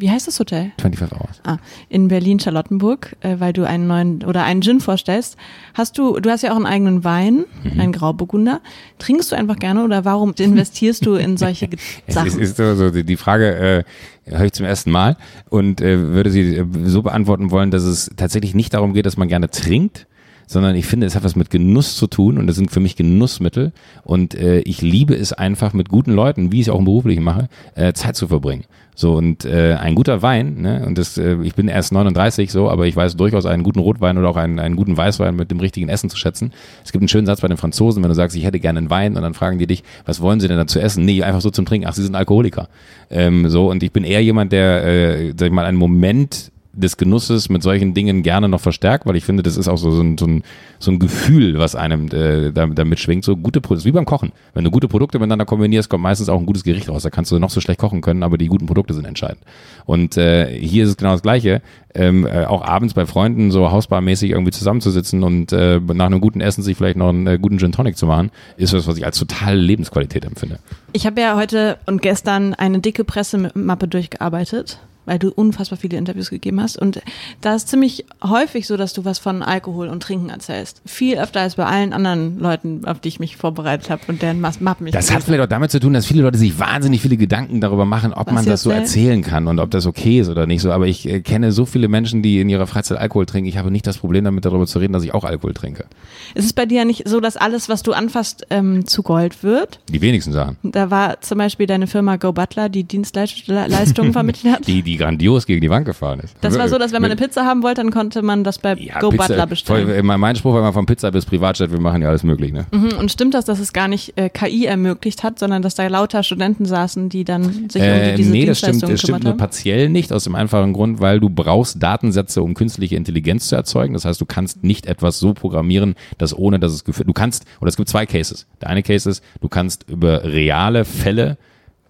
[0.00, 0.70] wie heißt das Hotel?
[0.80, 1.40] 25 Hours.
[1.42, 1.56] Ah,
[1.88, 5.36] in Berlin-Charlottenburg, äh, weil du einen neuen oder einen Gin vorstellst.
[5.74, 7.80] Hast du, du hast ja auch einen eigenen Wein, mhm.
[7.80, 8.60] einen Grauburgunder.
[8.98, 11.68] Trinkst du einfach gerne oder warum investierst du in solche
[12.06, 12.28] Sachen?
[12.28, 13.84] Es ist so, so die Frage,
[14.26, 15.16] äh, höre ich zum ersten Mal
[15.50, 19.16] und äh, würde sie äh, so beantworten wollen, dass es tatsächlich nicht darum geht, dass
[19.16, 20.06] man gerne trinkt,
[20.48, 22.96] sondern ich finde, es hat was mit Genuss zu tun und das sind für mich
[22.96, 26.86] Genussmittel und äh, ich liebe es einfach mit guten Leuten, wie ich es auch im
[26.86, 28.64] Beruflichen mache, äh, Zeit zu verbringen.
[28.94, 32.68] So und äh, ein guter Wein, ne, und das, äh, ich bin erst 39 so,
[32.68, 35.60] aber ich weiß durchaus einen guten Rotwein oder auch einen, einen guten Weißwein mit dem
[35.60, 36.52] richtigen Essen zu schätzen.
[36.84, 38.90] Es gibt einen schönen Satz bei den Franzosen, wenn du sagst, ich hätte gerne einen
[38.90, 41.04] Wein und dann fragen die dich, was wollen sie denn da zu essen?
[41.04, 41.86] Nee, einfach so zum Trinken.
[41.86, 42.68] Ach, sie sind Alkoholiker.
[43.10, 46.96] Ähm, so und ich bin eher jemand, der, äh, sag ich mal, einen Moment des
[46.96, 50.02] Genusses mit solchen Dingen gerne noch verstärkt, weil ich finde, das ist auch so, so,
[50.02, 50.42] ein, so, ein,
[50.78, 53.24] so ein Gefühl, was einem äh, da, da mitschwingt.
[53.24, 54.32] So gute Produkte, wie beim Kochen.
[54.54, 57.02] Wenn du gute Produkte miteinander kombinierst, kommt meistens auch ein gutes Gericht raus.
[57.02, 59.40] Da kannst du noch so schlecht kochen können, aber die guten Produkte sind entscheidend.
[59.86, 61.62] Und äh, hier ist es genau das Gleiche.
[61.94, 66.40] Ähm, äh, auch abends bei Freunden so hausbarmäßig irgendwie zusammenzusitzen und äh, nach einem guten
[66.40, 69.04] Essen sich vielleicht noch einen äh, guten Gin Tonic zu machen, ist was, was ich
[69.04, 70.58] als totale Lebensqualität empfinde.
[70.92, 74.78] Ich habe ja heute und gestern eine dicke Pressemappe durchgearbeitet
[75.08, 76.78] weil du unfassbar viele Interviews gegeben hast.
[76.78, 77.00] Und
[77.40, 80.82] da ist ziemlich häufig so, dass du was von Alkohol und Trinken erzählst.
[80.84, 84.40] Viel öfter als bei allen anderen Leuten, auf die ich mich vorbereitet habe und deren
[84.40, 87.16] Mappen mich Das hat vielleicht auch damit zu tun, dass viele Leute sich wahnsinnig viele
[87.16, 90.28] Gedanken darüber machen, ob was man das so erzählen kann und ob das okay ist
[90.28, 90.70] oder nicht so.
[90.70, 93.48] Aber ich äh, kenne so viele Menschen, die in ihrer Freizeit Alkohol trinken.
[93.48, 95.86] Ich habe nicht das Problem damit, darüber zu reden, dass ich auch Alkohol trinke.
[96.34, 99.42] Ist es bei dir ja nicht so, dass alles, was du anfasst, ähm, zu Gold
[99.42, 99.80] wird?
[99.90, 100.58] Die wenigsten Sachen.
[100.62, 104.66] Da war zum Beispiel deine Firma Go Butler, die Dienstleistungen vermittelt hat.
[104.66, 106.36] die, die grandios gegen die Wand gefahren ist.
[106.40, 108.74] Das war so, dass wenn man eine Pizza haben wollte, dann konnte man das bei
[108.74, 109.88] ja, Go Pizza, Butler bestellen.
[109.88, 112.52] Voll, mein Spruch war immer von Pizza bis Privatjet, wir machen ja alles möglich.
[112.52, 112.66] Ne?
[112.70, 115.86] Mhm, und stimmt das, dass es gar nicht äh, KI ermöglicht hat, sondern dass da
[115.86, 119.36] lauter Studenten saßen, die dann sich äh, um diese nee, das stimmt, das stimmt nur
[119.36, 123.94] partiell nicht, aus dem einfachen Grund, weil du brauchst Datensätze, um künstliche Intelligenz zu erzeugen.
[123.94, 127.44] Das heißt, du kannst nicht etwas so programmieren, dass ohne dass es geführt, du kannst,
[127.60, 128.46] oder es gibt zwei Cases.
[128.60, 131.38] Der eine Case ist, du kannst über reale Fälle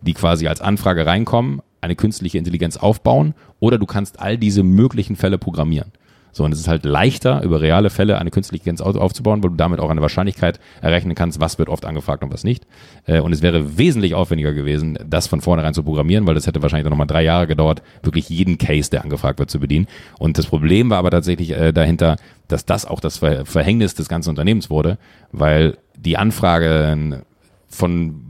[0.01, 5.17] die quasi als Anfrage reinkommen, eine künstliche Intelligenz aufbauen oder du kannst all diese möglichen
[5.17, 5.93] Fälle programmieren.
[6.33, 9.57] So, und es ist halt leichter, über reale Fälle eine künstliche Intelligenz aufzubauen, weil du
[9.57, 12.67] damit auch eine Wahrscheinlichkeit errechnen kannst, was wird oft angefragt und was nicht.
[13.07, 16.62] Äh, und es wäre wesentlich aufwendiger gewesen, das von vornherein zu programmieren, weil das hätte
[16.62, 19.88] wahrscheinlich noch mal drei Jahre gedauert, wirklich jeden Case, der angefragt wird, zu bedienen.
[20.19, 24.31] Und das Problem war aber tatsächlich äh, dahinter, dass das auch das Verhängnis des ganzen
[24.31, 24.97] Unternehmens wurde,
[25.33, 27.23] weil die Anfragen
[27.67, 28.28] von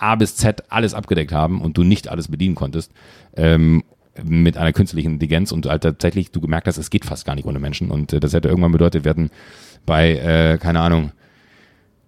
[0.00, 2.92] A bis Z alles abgedeckt haben und du nicht alles bedienen konntest.
[3.36, 3.84] Ähm,
[4.22, 7.46] mit einer künstlichen Intelligenz und halt tatsächlich du gemerkt hast, es geht fast gar nicht
[7.46, 7.90] ohne Menschen.
[7.90, 9.30] Und äh, das hätte irgendwann bedeutet, wir hätten
[9.86, 11.12] bei, äh, keine Ahnung,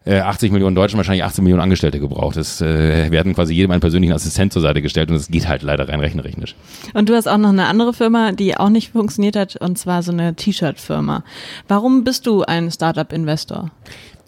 [0.05, 2.37] äh, 80 Millionen Deutschen wahrscheinlich 18 Millionen Angestellte gebraucht.
[2.37, 5.46] Das, äh, wir hatten quasi jedem einen persönlichen Assistent zur Seite gestellt und das geht
[5.46, 6.57] halt leider rein rechnerisch.
[6.94, 10.02] Und du hast auch noch eine andere Firma, die auch nicht funktioniert hat, und zwar
[10.02, 11.24] so eine T-Shirt-Firma.
[11.68, 13.70] Warum bist du ein Startup-Investor?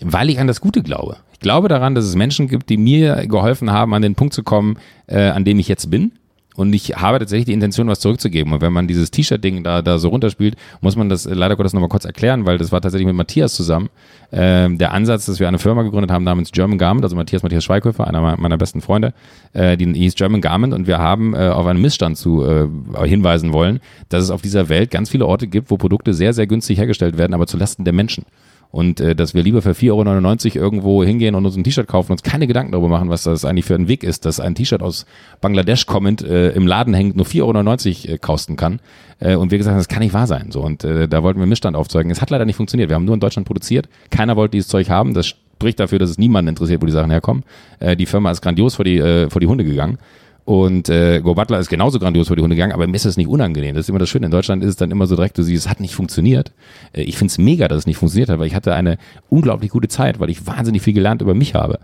[0.03, 1.17] Weil ich an das Gute glaube.
[1.33, 4.43] Ich glaube daran, dass es Menschen gibt, die mir geholfen haben, an den Punkt zu
[4.43, 6.13] kommen, äh, an dem ich jetzt bin.
[6.57, 8.53] Und ich habe tatsächlich die Intention, was zurückzugeben.
[8.53, 11.89] Und wenn man dieses T-Shirt-Ding da, da so runterspielt, muss man das leider Gottes nochmal
[11.89, 13.91] kurz erklären, weil das war tatsächlich mit Matthias zusammen.
[14.31, 17.65] Ähm, der Ansatz, dass wir eine Firma gegründet haben namens German Garment, also Matthias Matthias
[17.65, 19.15] Schweighöfer, einer meiner besten Freunde,
[19.53, 22.69] äh, die hieß German Garment und wir haben äh, auf einen Missstand zu äh,
[23.05, 26.47] hinweisen wollen, dass es auf dieser Welt ganz viele Orte gibt, wo Produkte sehr, sehr
[26.47, 28.25] günstig hergestellt werden, aber zu Lasten der Menschen
[28.71, 32.11] und äh, dass wir lieber für 4,99 Euro irgendwo hingehen und uns ein T-Shirt kaufen
[32.11, 34.55] und uns keine Gedanken darüber machen, was das eigentlich für ein Weg ist, dass ein
[34.55, 35.07] T-Shirt aus
[35.41, 38.81] Bangladesch kommend äh, im Laden hängt, nur 4,99 Euro äh, kosten kann.
[39.21, 40.51] Äh, und wir gesagt haben, das kann nicht wahr sein.
[40.51, 42.11] So Und äh, da wollten wir Missstand aufzeugen.
[42.11, 42.91] Es hat leider nicht funktioniert.
[42.91, 43.89] Wir haben nur in Deutschland produziert.
[44.11, 45.15] Keiner wollte dieses Zeug haben.
[45.15, 47.45] Das spricht dafür, dass es niemanden interessiert, wo die Sachen herkommen.
[47.79, 49.99] Äh, die Firma ist grandios vor die, äh, vor die Hunde gegangen.
[50.45, 53.17] Und äh, Go Butler ist genauso grandios vor die Hunde gegangen, aber mir ist das
[53.17, 53.75] nicht unangenehm.
[53.75, 54.27] Das ist immer das Schöne.
[54.27, 56.53] In Deutschland ist es dann immer so direkt, du siehst, es hat nicht funktioniert.
[56.93, 58.99] Äh, ich finde es mega, dass es nicht funktioniert hat, weil ich hatte eine
[59.31, 61.79] unglaublich gute Zeit, weil ich wahnsinnig viel gelernt über mich habe.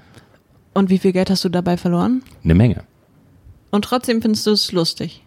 [0.74, 2.22] Und wie viel Geld hast du dabei verloren?
[2.44, 2.84] Eine Menge.
[3.70, 5.22] Und trotzdem findest du es lustig?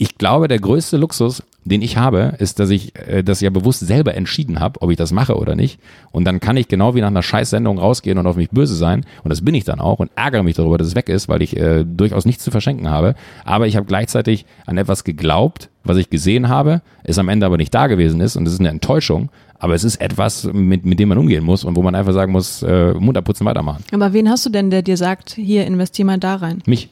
[0.00, 3.80] Ich glaube, der größte Luxus, den ich habe, ist, dass ich äh, das ja bewusst
[3.80, 5.80] selber entschieden habe, ob ich das mache oder nicht.
[6.12, 9.04] Und dann kann ich genau wie nach einer Scheißsendung rausgehen und auf mich böse sein.
[9.24, 11.42] Und das bin ich dann auch und ärgere mich darüber, dass es weg ist, weil
[11.42, 13.16] ich äh, durchaus nichts zu verschenken habe.
[13.44, 17.56] Aber ich habe gleichzeitig an etwas geglaubt, was ich gesehen habe, es am Ende aber
[17.56, 18.36] nicht da gewesen ist.
[18.36, 19.30] Und das ist eine Enttäuschung.
[19.58, 22.30] Aber es ist etwas, mit, mit dem man umgehen muss und wo man einfach sagen
[22.30, 23.82] muss, äh, Mund abputzen, weitermachen.
[23.92, 26.62] Aber wen hast du denn, der dir sagt, hier investier mal da rein?
[26.66, 26.88] Mich.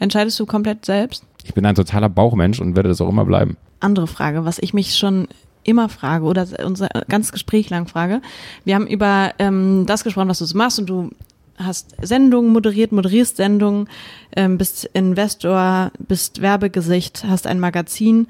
[0.00, 1.24] Entscheidest du komplett selbst?
[1.48, 3.56] Ich bin ein totaler Bauchmensch und werde das auch immer bleiben.
[3.80, 5.28] Andere Frage, was ich mich schon
[5.64, 8.20] immer frage oder unser ganzes Gespräch lang frage.
[8.64, 11.10] Wir haben über ähm, das gesprochen, was du so machst und du
[11.56, 13.88] hast Sendungen moderiert, moderierst Sendungen,
[14.36, 18.28] ähm, bist Investor, bist Werbegesicht, hast ein Magazin,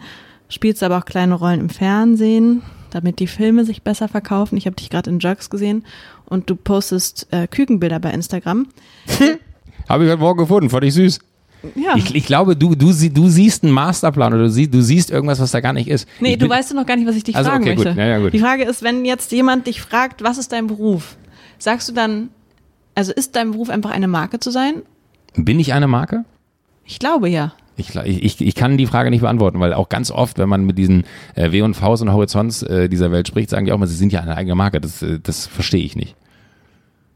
[0.49, 4.57] spielst aber auch kleine Rollen im Fernsehen, damit die Filme sich besser verkaufen.
[4.57, 5.85] Ich habe dich gerade in Jugs gesehen
[6.25, 8.69] und du postest äh, Kükenbilder bei Instagram.
[9.89, 11.19] habe ich heute Morgen gefunden, fand ich süß.
[11.75, 11.97] Ja.
[11.97, 15.41] Ich, ich, glaube, du, du, du siehst einen Masterplan oder du siehst, du siehst irgendwas,
[15.41, 16.09] was da gar nicht ist.
[16.21, 17.91] Nee, ich du weißt noch gar nicht, was ich dich also, fragen okay, möchte.
[17.91, 17.99] Gut.
[17.99, 18.33] Ja, ja, gut.
[18.33, 21.17] Die Frage ist, wenn jetzt jemand dich fragt, was ist dein Beruf?
[21.59, 22.29] Sagst du dann,
[22.95, 24.83] also ist dein Beruf einfach eine Marke zu sein?
[25.35, 26.25] Bin ich eine Marke?
[26.85, 27.53] Ich glaube ja.
[27.77, 30.79] Ich, ich, ich kann die Frage nicht beantworten, weil auch ganz oft, wenn man mit
[30.79, 31.05] diesen
[31.37, 33.95] äh, W und Vs und Horizonts äh, dieser Welt spricht, sagen die auch mal, sie
[33.95, 34.81] sind ja eine eigene Marke.
[34.81, 36.17] Das, äh, das verstehe ich nicht.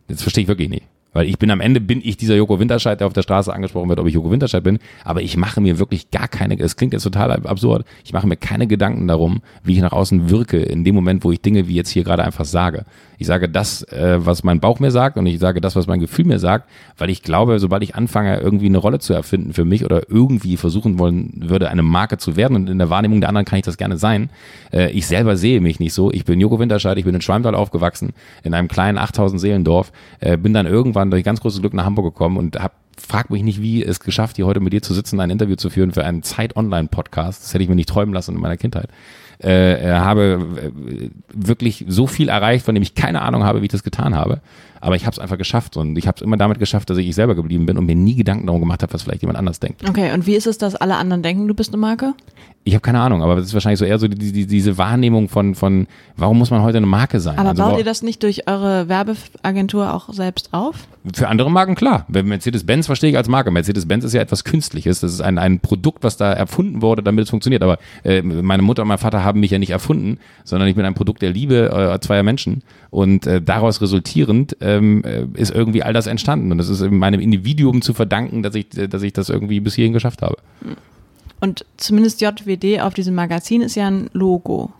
[0.06, 0.86] Das verstehe ich wirklich nicht.
[1.12, 3.88] Weil ich bin am Ende bin ich dieser Joko Winterscheid, der auf der Straße angesprochen
[3.88, 4.78] wird, ob ich Joko Winterscheid bin.
[5.04, 8.36] Aber ich mache mir wirklich gar keine, es klingt jetzt total absurd, ich mache mir
[8.36, 11.74] keine Gedanken darum, wie ich nach außen wirke, in dem Moment, wo ich Dinge wie
[11.74, 12.84] jetzt hier gerade einfach sage.
[13.18, 16.00] Ich sage das, äh, was mein Bauch mir sagt und ich sage das, was mein
[16.00, 19.64] Gefühl mir sagt, weil ich glaube, sobald ich anfange, irgendwie eine Rolle zu erfinden für
[19.64, 23.28] mich oder irgendwie versuchen wollen würde, eine Marke zu werden und in der Wahrnehmung der
[23.28, 24.30] anderen kann ich das gerne sein.
[24.72, 26.10] Äh, ich selber sehe mich nicht so.
[26.10, 30.36] Ich bin Joko Winterscheid, ich bin in Schwalmtal aufgewachsen, in einem kleinen 8000 Seelendorf, äh,
[30.36, 33.60] bin dann irgendwann durch ganz großes Glück nach Hamburg gekommen und habe frag mich nicht,
[33.60, 36.22] wie es geschafft, hier heute mit dir zu sitzen, ein Interview zu führen für einen
[36.22, 37.42] Zeit-Online-Podcast.
[37.42, 38.88] Das hätte ich mir nicht träumen lassen in meiner Kindheit
[39.42, 43.66] äh, äh, habe äh, wirklich so viel erreicht, von dem ich keine Ahnung habe, wie
[43.66, 44.40] ich das getan habe.
[44.82, 47.06] Aber ich habe es einfach geschafft und ich habe es immer damit geschafft, dass ich
[47.08, 49.60] ich selber geblieben bin und mir nie Gedanken darum gemacht habe, was vielleicht jemand anders
[49.60, 49.88] denkt.
[49.88, 52.14] Okay, und wie ist es, dass alle anderen denken, du bist eine Marke?
[52.64, 55.28] Ich habe keine Ahnung, aber das ist wahrscheinlich so eher so die, die, diese Wahrnehmung
[55.28, 57.36] von, von, warum muss man heute eine Marke sein?
[57.38, 60.76] Aber also, baut ihr das nicht durch eure Werbeagentur auch selbst auf?
[61.12, 62.06] Für andere Marken klar.
[62.08, 63.50] Mercedes-Benz verstehe ich als Marke.
[63.50, 65.00] Mercedes-Benz ist ja etwas Künstliches.
[65.00, 67.64] Das ist ein, ein Produkt, was da erfunden wurde, damit es funktioniert.
[67.64, 70.84] Aber äh, meine Mutter und mein Vater haben mich ja nicht erfunden, sondern ich bin
[70.84, 72.62] ein Produkt der Liebe äh, zweier Menschen.
[72.90, 76.52] Und äh, daraus resultierend ähm, äh, ist irgendwie all das entstanden.
[76.52, 79.92] Und es ist meinem Individuum zu verdanken, dass ich, dass ich das irgendwie bis hierhin
[79.92, 80.36] geschafft habe.
[81.40, 84.72] Und zumindest JWD auf diesem Magazin ist ja ein Logo.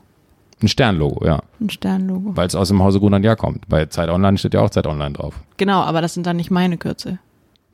[0.62, 1.42] Ein Sternlogo, ja.
[1.60, 2.36] Ein Sternlogo.
[2.36, 3.68] Weil es aus dem Hause Gunnar kommt.
[3.68, 5.34] Bei Zeit Online steht ja auch Zeit Online drauf.
[5.56, 7.18] Genau, aber das sind dann nicht meine Kürzel.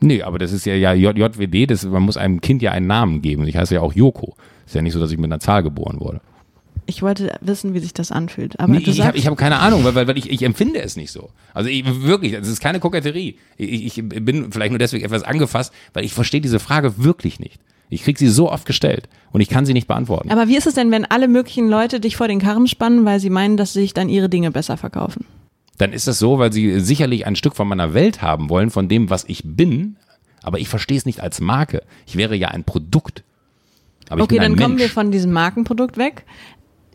[0.01, 3.21] Nee, aber das ist ja, ja JWD, das, man muss einem Kind ja einen Namen
[3.21, 3.47] geben.
[3.47, 4.37] Ich heiße ja auch Joko.
[4.65, 6.21] Ist ja nicht so, dass ich mit einer Zahl geboren wurde.
[6.89, 8.59] Ich wollte wissen, wie sich das anfühlt.
[8.59, 11.29] Aber nee, ich habe hab keine Ahnung, weil, weil ich, ich empfinde es nicht so.
[11.53, 13.37] Also ich, wirklich, es ist keine Koketterie.
[13.59, 17.61] Ich, ich bin vielleicht nur deswegen etwas angefasst, weil ich verstehe diese Frage wirklich nicht.
[17.91, 20.31] Ich kriege sie so oft gestellt und ich kann sie nicht beantworten.
[20.31, 23.21] Aber wie ist es denn, wenn alle möglichen Leute dich vor den Karren spannen, weil
[23.21, 25.27] sie meinen, dass sie sich dann ihre Dinge besser verkaufen?
[25.77, 28.89] Dann ist das so, weil sie sicherlich ein Stück von meiner Welt haben wollen, von
[28.89, 29.97] dem, was ich bin,
[30.43, 31.83] aber ich verstehe es nicht als Marke.
[32.07, 33.25] Ich wäre ja ein Produkt.
[34.11, 34.63] Okay, dann Mensch.
[34.63, 36.25] kommen wir von diesem Markenprodukt weg.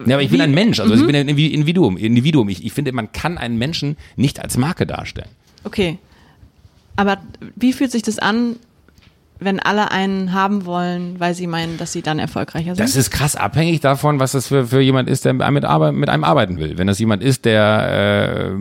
[0.06, 1.02] Ja, aber ich bin ein Mensch, also mhm.
[1.02, 1.98] ich bin ein Individuum.
[1.98, 2.50] Individuum.
[2.50, 5.30] Ich, ich finde, man kann einen Menschen nicht als Marke darstellen.
[5.64, 6.00] Okay.
[6.96, 7.18] Aber
[7.56, 8.58] wie fühlt sich das an,
[9.40, 12.80] wenn alle einen haben wollen, weil sie meinen, dass sie dann erfolgreicher sind?
[12.80, 15.66] Das ist krass abhängig davon, was das für, für jemand ist, der mit, mit
[16.10, 16.78] einem arbeiten will.
[16.78, 18.56] Wenn das jemand ist, der, äh,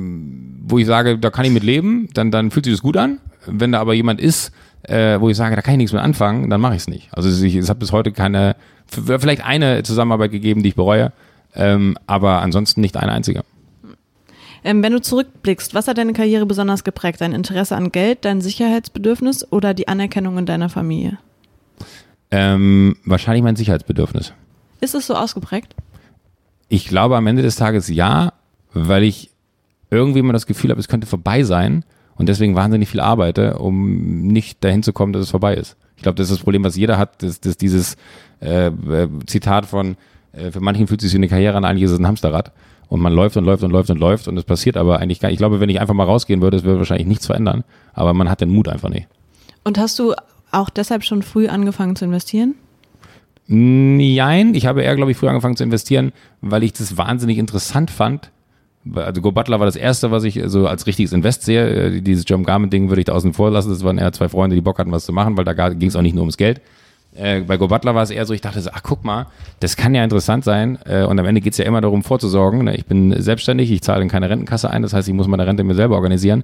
[0.64, 3.18] wo ich sage, da kann ich mit leben, dann, dann fühlt sich das gut an.
[3.46, 4.52] Wenn da aber jemand ist,
[4.84, 7.08] äh, wo ich sage, da kann ich nichts mit anfangen, dann mache ich es nicht.
[7.12, 8.56] Also ich, es hat bis heute keine,
[8.92, 11.12] vielleicht eine Zusammenarbeit gegeben, die ich bereue,
[11.54, 13.44] ähm, aber ansonsten nicht eine einzige.
[14.64, 17.20] Ähm, wenn du zurückblickst, was hat deine Karriere besonders geprägt?
[17.20, 21.18] Dein Interesse an Geld, dein Sicherheitsbedürfnis oder die Anerkennung in deiner Familie?
[22.30, 24.32] Ähm, wahrscheinlich mein Sicherheitsbedürfnis.
[24.80, 25.74] Ist es so ausgeprägt?
[26.68, 28.32] Ich glaube am Ende des Tages ja,
[28.72, 29.30] weil ich
[29.90, 31.84] irgendwie immer das Gefühl habe, es könnte vorbei sein
[32.16, 35.76] und deswegen wahnsinnig viel arbeite, um nicht dahin zu kommen, dass es vorbei ist.
[35.96, 37.96] Ich glaube, das ist das Problem, was jeder hat, dass, dass dieses
[38.40, 39.96] äh, äh, Zitat von,
[40.32, 42.52] äh, für manchen fühlt sich wie eine Karriere an, eigentlich ist es ein Hamsterrad
[42.88, 45.28] und man läuft und läuft und läuft und läuft und es passiert aber eigentlich gar
[45.28, 45.34] nicht.
[45.34, 48.28] Ich glaube, wenn ich einfach mal rausgehen würde, es würde wahrscheinlich nichts verändern, aber man
[48.28, 49.08] hat den Mut einfach nicht.
[49.64, 50.14] Und hast du
[50.50, 52.54] auch deshalb schon früh angefangen zu investieren?
[53.46, 57.90] Nein, ich habe eher, glaube ich, früh angefangen zu investieren, weil ich das wahnsinnig interessant
[57.90, 58.30] fand.
[58.94, 61.68] Also Go Butler war das erste, was ich so als richtiges Invest sehe.
[61.68, 63.70] Äh, dieses John Garment-Ding würde ich da außen vor lassen.
[63.70, 65.96] Das waren eher zwei Freunde, die Bock hatten, was zu machen, weil da ging es
[65.96, 66.60] auch nicht nur ums Geld.
[67.14, 69.26] Äh, bei Go Butler war es eher so, ich dachte so, ach guck mal,
[69.60, 70.78] das kann ja interessant sein.
[70.86, 72.64] Äh, und am Ende geht es ja immer darum, vorzusorgen.
[72.64, 72.74] Ne?
[72.74, 75.62] Ich bin selbstständig, ich zahle in keine Rentenkasse ein, das heißt, ich muss meine Rente
[75.62, 76.42] mir selber organisieren.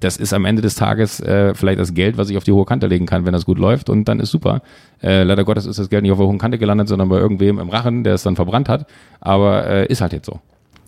[0.00, 2.64] Das ist am Ende des Tages äh, vielleicht das Geld, was ich auf die hohe
[2.64, 4.62] Kante legen kann, wenn das gut läuft und dann ist super.
[5.02, 7.58] Äh, leider Gottes ist das Geld nicht auf der hohen Kante gelandet, sondern bei irgendwem
[7.58, 8.86] im Rachen, der es dann verbrannt hat.
[9.20, 10.40] Aber äh, ist halt jetzt so.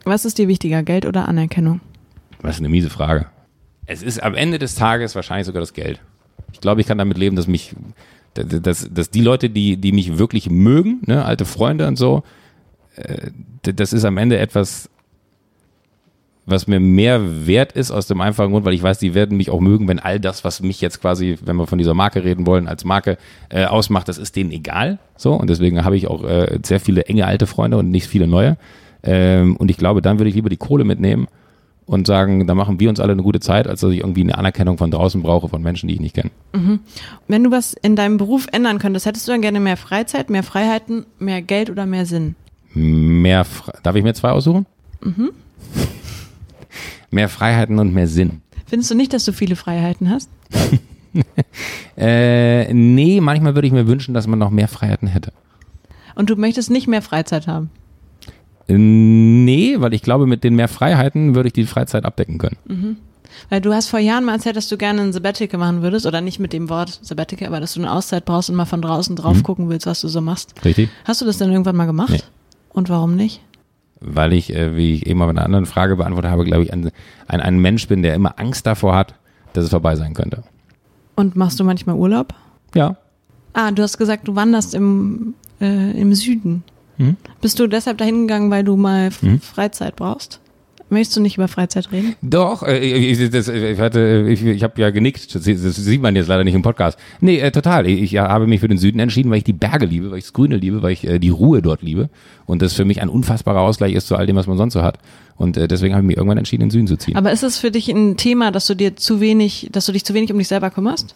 [0.09, 1.81] Was ist dir wichtiger, Geld oder Anerkennung?
[2.43, 3.27] Das ist eine miese Frage.
[3.87, 6.01] Es ist am Ende des Tages wahrscheinlich sogar das Geld.
[6.53, 7.75] Ich glaube, ich kann damit leben, dass mich
[8.35, 12.23] dass, dass die Leute, die, die mich wirklich mögen, ne, alte Freunde und so,
[12.97, 13.31] äh,
[13.63, 14.89] das ist am Ende etwas,
[16.47, 19.51] was mir mehr wert ist aus dem einfachen Grund, weil ich weiß, die werden mich
[19.51, 22.47] auch mögen, wenn all das, was mich jetzt quasi, wenn wir von dieser Marke reden
[22.47, 23.19] wollen, als Marke
[23.51, 24.99] äh, ausmacht, das ist denen egal.
[25.17, 28.27] So und deswegen habe ich auch äh, sehr viele enge alte Freunde und nicht viele
[28.27, 28.57] neue.
[29.03, 31.29] Ähm, und ich glaube, dann würde ich lieber die Kohle mitnehmen
[31.89, 34.37] und sagen, da machen wir uns alle eine gute Zeit, als dass ich irgendwie eine
[34.37, 36.31] Anerkennung von draußen brauche von Menschen, die ich nicht kenne.
[36.53, 36.81] Mhm.
[37.29, 40.43] Wenn du was in deinem Beruf ändern könntest, hättest du dann gerne mehr Freizeit, mehr
[40.43, 42.35] Freiheiten, mehr Geld oder mehr Sinn?
[42.75, 43.47] Mehr,
[43.83, 44.67] darf ich mir zwei aussuchen?
[45.03, 45.31] Mhm.
[47.11, 48.43] mehr Freiheiten und mehr Sinn.
[48.67, 50.29] Findest du nicht, dass du viele Freiheiten hast?
[51.97, 55.33] äh, nee, manchmal würde ich mir wünschen, dass man noch mehr Freiheiten hätte.
[56.15, 57.71] Und du möchtest nicht mehr Freizeit haben?
[58.69, 62.57] Nee, weil ich glaube, mit den mehr Freiheiten würde ich die Freizeit abdecken können.
[62.67, 62.97] Mhm.
[63.49, 66.21] Weil du hast vor Jahren mal erzählt, dass du gerne ein Sabbatical machen würdest, oder
[66.21, 69.17] nicht mit dem Wort Sabbatical, aber dass du eine Auszeit brauchst und mal von draußen
[69.17, 69.43] drauf mhm.
[69.43, 70.55] gucken willst, was du so machst.
[70.65, 70.91] Richtig.
[71.05, 72.11] Hast du das denn irgendwann mal gemacht?
[72.11, 72.21] Nee.
[72.71, 73.41] Und warum nicht?
[74.01, 76.73] Weil ich, äh, wie ich eben mal bei einer anderen Frage beantwortet habe, glaube ich,
[76.73, 76.91] ein,
[77.27, 79.15] ein, ein Mensch bin, der immer Angst davor hat,
[79.55, 80.43] dass es vorbei sein könnte.
[81.17, 82.35] Und machst du manchmal Urlaub?
[82.75, 82.97] Ja.
[83.55, 86.63] Ah, du hast gesagt, du wanderst im, äh, im Süden.
[86.99, 87.17] Mhm.
[87.41, 89.41] Bist du deshalb dahin gegangen, weil du mal mhm.
[89.41, 90.41] Freizeit brauchst?
[90.91, 92.15] Möchtest du nicht über Freizeit reden?
[92.23, 95.35] Doch, äh, ich, das, ich, hatte, ich, ich habe ja genickt.
[95.35, 96.99] Das, das, sieht man jetzt leider nicht im Podcast.
[97.21, 97.87] Nee, äh, total.
[97.87, 100.25] Ich, ich habe mich für den Süden entschieden, weil ich die Berge liebe, weil ich
[100.25, 102.09] das Grüne liebe, weil ich äh, die Ruhe dort liebe.
[102.47, 104.83] Und das für mich ein unfassbarer Ausgleich ist zu all dem, was man sonst so
[104.83, 104.99] hat.
[105.37, 107.17] Und äh, deswegen habe ich mich irgendwann entschieden, in den Süden zu ziehen.
[107.17, 110.07] Aber ist es für dich ein Thema, dass du dir zu wenig, dass du dich
[110.07, 111.15] zu wenig um dich selber kümmerst?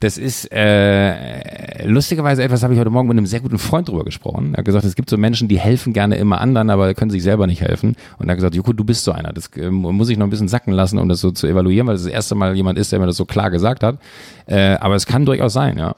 [0.00, 4.02] Das ist äh, lustigerweise etwas, habe ich heute Morgen mit einem sehr guten Freund drüber
[4.02, 4.54] gesprochen.
[4.54, 7.22] Er hat gesagt, es gibt so Menschen, die helfen gerne immer anderen, aber können sich
[7.22, 7.96] selber nicht helfen.
[8.18, 9.34] Und er hat gesagt, Joko, du bist so einer.
[9.34, 11.96] Das äh, muss ich noch ein bisschen sacken lassen, um das so zu evaluieren, weil
[11.96, 13.98] das das erste Mal jemand ist, der mir das so klar gesagt hat.
[14.46, 15.94] Äh, aber es kann durchaus sein, ja.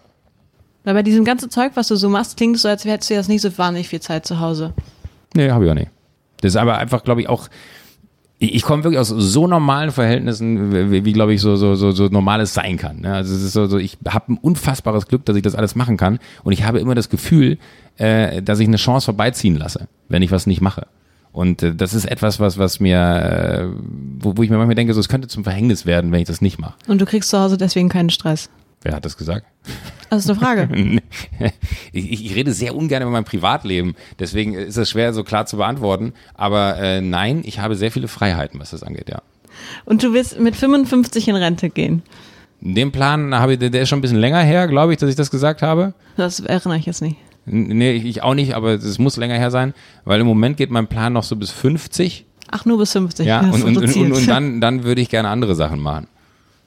[0.83, 3.15] Weil bei diesem ganzen Zeug, was du so machst, klingt es so, als hättest du
[3.15, 4.75] jetzt nicht so wahnsinnig viel Zeit zu Hause.
[5.35, 5.91] Nee, habe ich auch nicht.
[6.41, 7.49] Das ist aber einfach, glaube ich, auch
[8.43, 12.09] ich, komme wirklich aus so normalen Verhältnissen, wie, wie glaube ich, so, so, so, so
[12.09, 13.01] normales sein kann.
[13.01, 13.15] Ne?
[13.15, 15.97] Also es ist so, so ich habe ein unfassbares Glück, dass ich das alles machen
[15.97, 16.19] kann.
[16.43, 17.59] Und ich habe immer das Gefühl,
[17.99, 20.87] äh, dass ich eine Chance vorbeiziehen lasse, wenn ich was nicht mache.
[21.31, 23.69] Und äh, das ist etwas, was, was mir, äh,
[24.19, 26.41] wo, wo ich mir manchmal denke, so, es könnte zum Verhängnis werden, wenn ich das
[26.41, 26.75] nicht mache.
[26.89, 28.51] Und du kriegst zu Hause deswegen keinen Stress.
[28.83, 29.47] Wer hat das gesagt?
[30.11, 30.69] Das ist eine Frage.
[31.93, 35.57] ich, ich, rede sehr ungern über mein Privatleben, deswegen ist es schwer so klar zu
[35.57, 36.13] beantworten.
[36.35, 39.23] Aber äh, nein, ich habe sehr viele Freiheiten, was das angeht, ja.
[39.85, 42.03] Und du willst mit 55 in Rente gehen?
[42.61, 45.17] Den Plan habe ich, der ist schon ein bisschen länger her, glaube ich, dass ich
[45.17, 45.95] das gesagt habe.
[46.17, 47.17] Das erinnere ich jetzt nicht.
[47.45, 50.87] Nee, ich auch nicht, aber es muss länger her sein, weil im Moment geht mein
[50.87, 52.25] Plan noch so bis 50.
[52.51, 53.27] Ach, nur bis 50.
[53.27, 56.07] Ja, und, und, und, und, dann, dann würde ich gerne andere Sachen machen.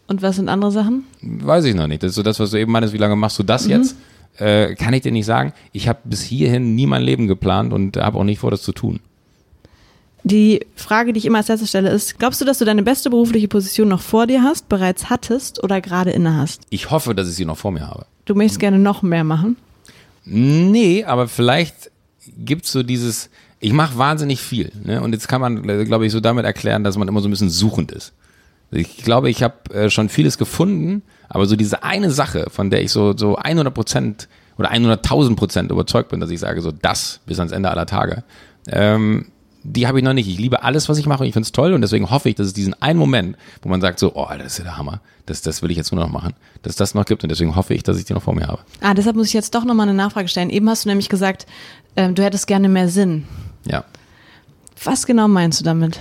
[0.07, 1.03] Und was sind andere Sachen?
[1.21, 2.03] Weiß ich noch nicht.
[2.03, 3.71] Das ist so das, was du eben meinst, wie lange machst du das mhm.
[3.71, 3.95] jetzt?
[4.37, 5.53] Äh, kann ich dir nicht sagen.
[5.71, 8.73] Ich habe bis hierhin nie mein Leben geplant und habe auch nicht vor, das zu
[8.73, 8.99] tun.
[10.23, 13.11] Die Frage, die ich immer als letzte stelle, ist, glaubst du, dass du deine beste
[13.11, 16.63] berufliche Position noch vor dir hast, bereits hattest oder gerade inne hast?
[16.71, 18.07] Ich hoffe, dass ich sie noch vor mir habe.
[18.25, 19.55] Du möchtest gerne noch mehr machen?
[20.25, 21.91] Nee, aber vielleicht
[22.37, 24.71] gibt es so dieses, ich mache wahnsinnig viel.
[24.83, 24.99] Ne?
[24.99, 27.51] Und jetzt kann man, glaube ich, so damit erklären, dass man immer so ein bisschen
[27.51, 28.13] suchend ist.
[28.75, 32.81] Ich glaube, ich habe äh, schon vieles gefunden, aber so diese eine Sache, von der
[32.81, 37.19] ich so, so 100 Prozent oder 100.000 Prozent überzeugt bin, dass ich sage, so das
[37.25, 38.23] bis ans Ende aller Tage,
[38.67, 39.25] ähm,
[39.67, 40.27] die habe ich noch nicht.
[40.27, 42.35] Ich liebe alles, was ich mache und ich finde es toll und deswegen hoffe ich,
[42.35, 45.01] dass es diesen einen Moment, wo man sagt so, oh, das ist ja der Hammer,
[45.25, 47.73] das, das will ich jetzt nur noch machen, dass das noch gibt und deswegen hoffe
[47.73, 48.59] ich, dass ich die noch vor mir habe.
[48.81, 50.51] Ah, deshalb muss ich jetzt doch nochmal eine Nachfrage stellen.
[50.51, 51.47] Eben hast du nämlich gesagt,
[51.95, 53.25] ähm, du hättest gerne mehr Sinn.
[53.65, 53.83] Ja.
[54.83, 55.99] Was genau meinst du damit?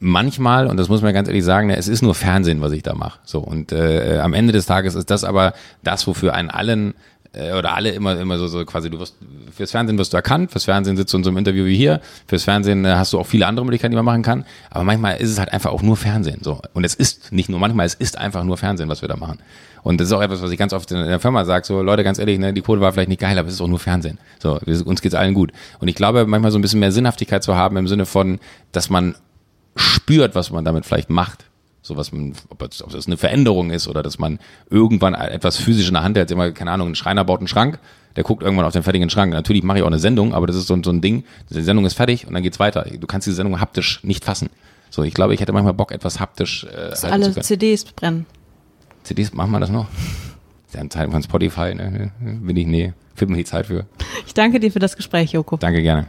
[0.00, 2.94] Manchmal, und das muss man ganz ehrlich sagen, es ist nur Fernsehen, was ich da
[2.94, 3.18] mache.
[3.24, 6.94] So, und äh, am Ende des Tages ist das aber das, wofür einen allen
[7.36, 9.16] äh, oder alle immer immer so, so quasi, du wirst
[9.54, 12.00] fürs Fernsehen wirst du erkannt, fürs Fernsehen sitzt du in so einem Interview wie hier,
[12.26, 15.16] fürs Fernsehen äh, hast du auch viele andere Möglichkeiten, die man machen kann, aber manchmal
[15.16, 16.40] ist es halt einfach auch nur Fernsehen.
[16.42, 16.60] So.
[16.74, 19.38] Und es ist nicht nur manchmal, es ist einfach nur Fernsehen, was wir da machen.
[19.82, 22.02] Und das ist auch etwas, was ich ganz oft in der Firma sage, so Leute,
[22.02, 24.18] ganz ehrlich, ne, die Quote war vielleicht nicht geil, aber es ist auch nur Fernsehen.
[24.40, 25.52] So, uns geht's allen gut.
[25.78, 28.40] Und ich glaube, manchmal so ein bisschen mehr Sinnhaftigkeit zu haben im Sinne von,
[28.72, 29.14] dass man
[29.76, 31.44] spürt, was man damit vielleicht macht.
[31.82, 35.56] So was man, ob das, ob das eine Veränderung ist oder dass man irgendwann etwas
[35.56, 36.30] physisch in der Hand hat.
[36.32, 37.78] Immer, keine Ahnung, ein Schreiner baut einen Schrank,
[38.16, 39.32] der guckt irgendwann auf den fertigen Schrank.
[39.32, 41.22] Natürlich mache ich auch eine Sendung, aber das ist so, so ein Ding.
[41.50, 42.86] Die Sendung ist fertig und dann geht's weiter.
[42.98, 44.50] Du kannst die Sendung haptisch nicht fassen.
[44.90, 48.26] So, ich glaube, ich hätte manchmal Bock, etwas haptisch äh, dass alle CDs brennen.
[49.04, 49.86] CDs, machen wir das noch?
[50.72, 52.10] Das ist Zeit von Spotify, ne?
[52.20, 53.86] Bin ich, nee, fehlt mir die Zeit für.
[54.26, 55.56] Ich danke dir für das Gespräch, Joko.
[55.56, 56.08] Danke gerne.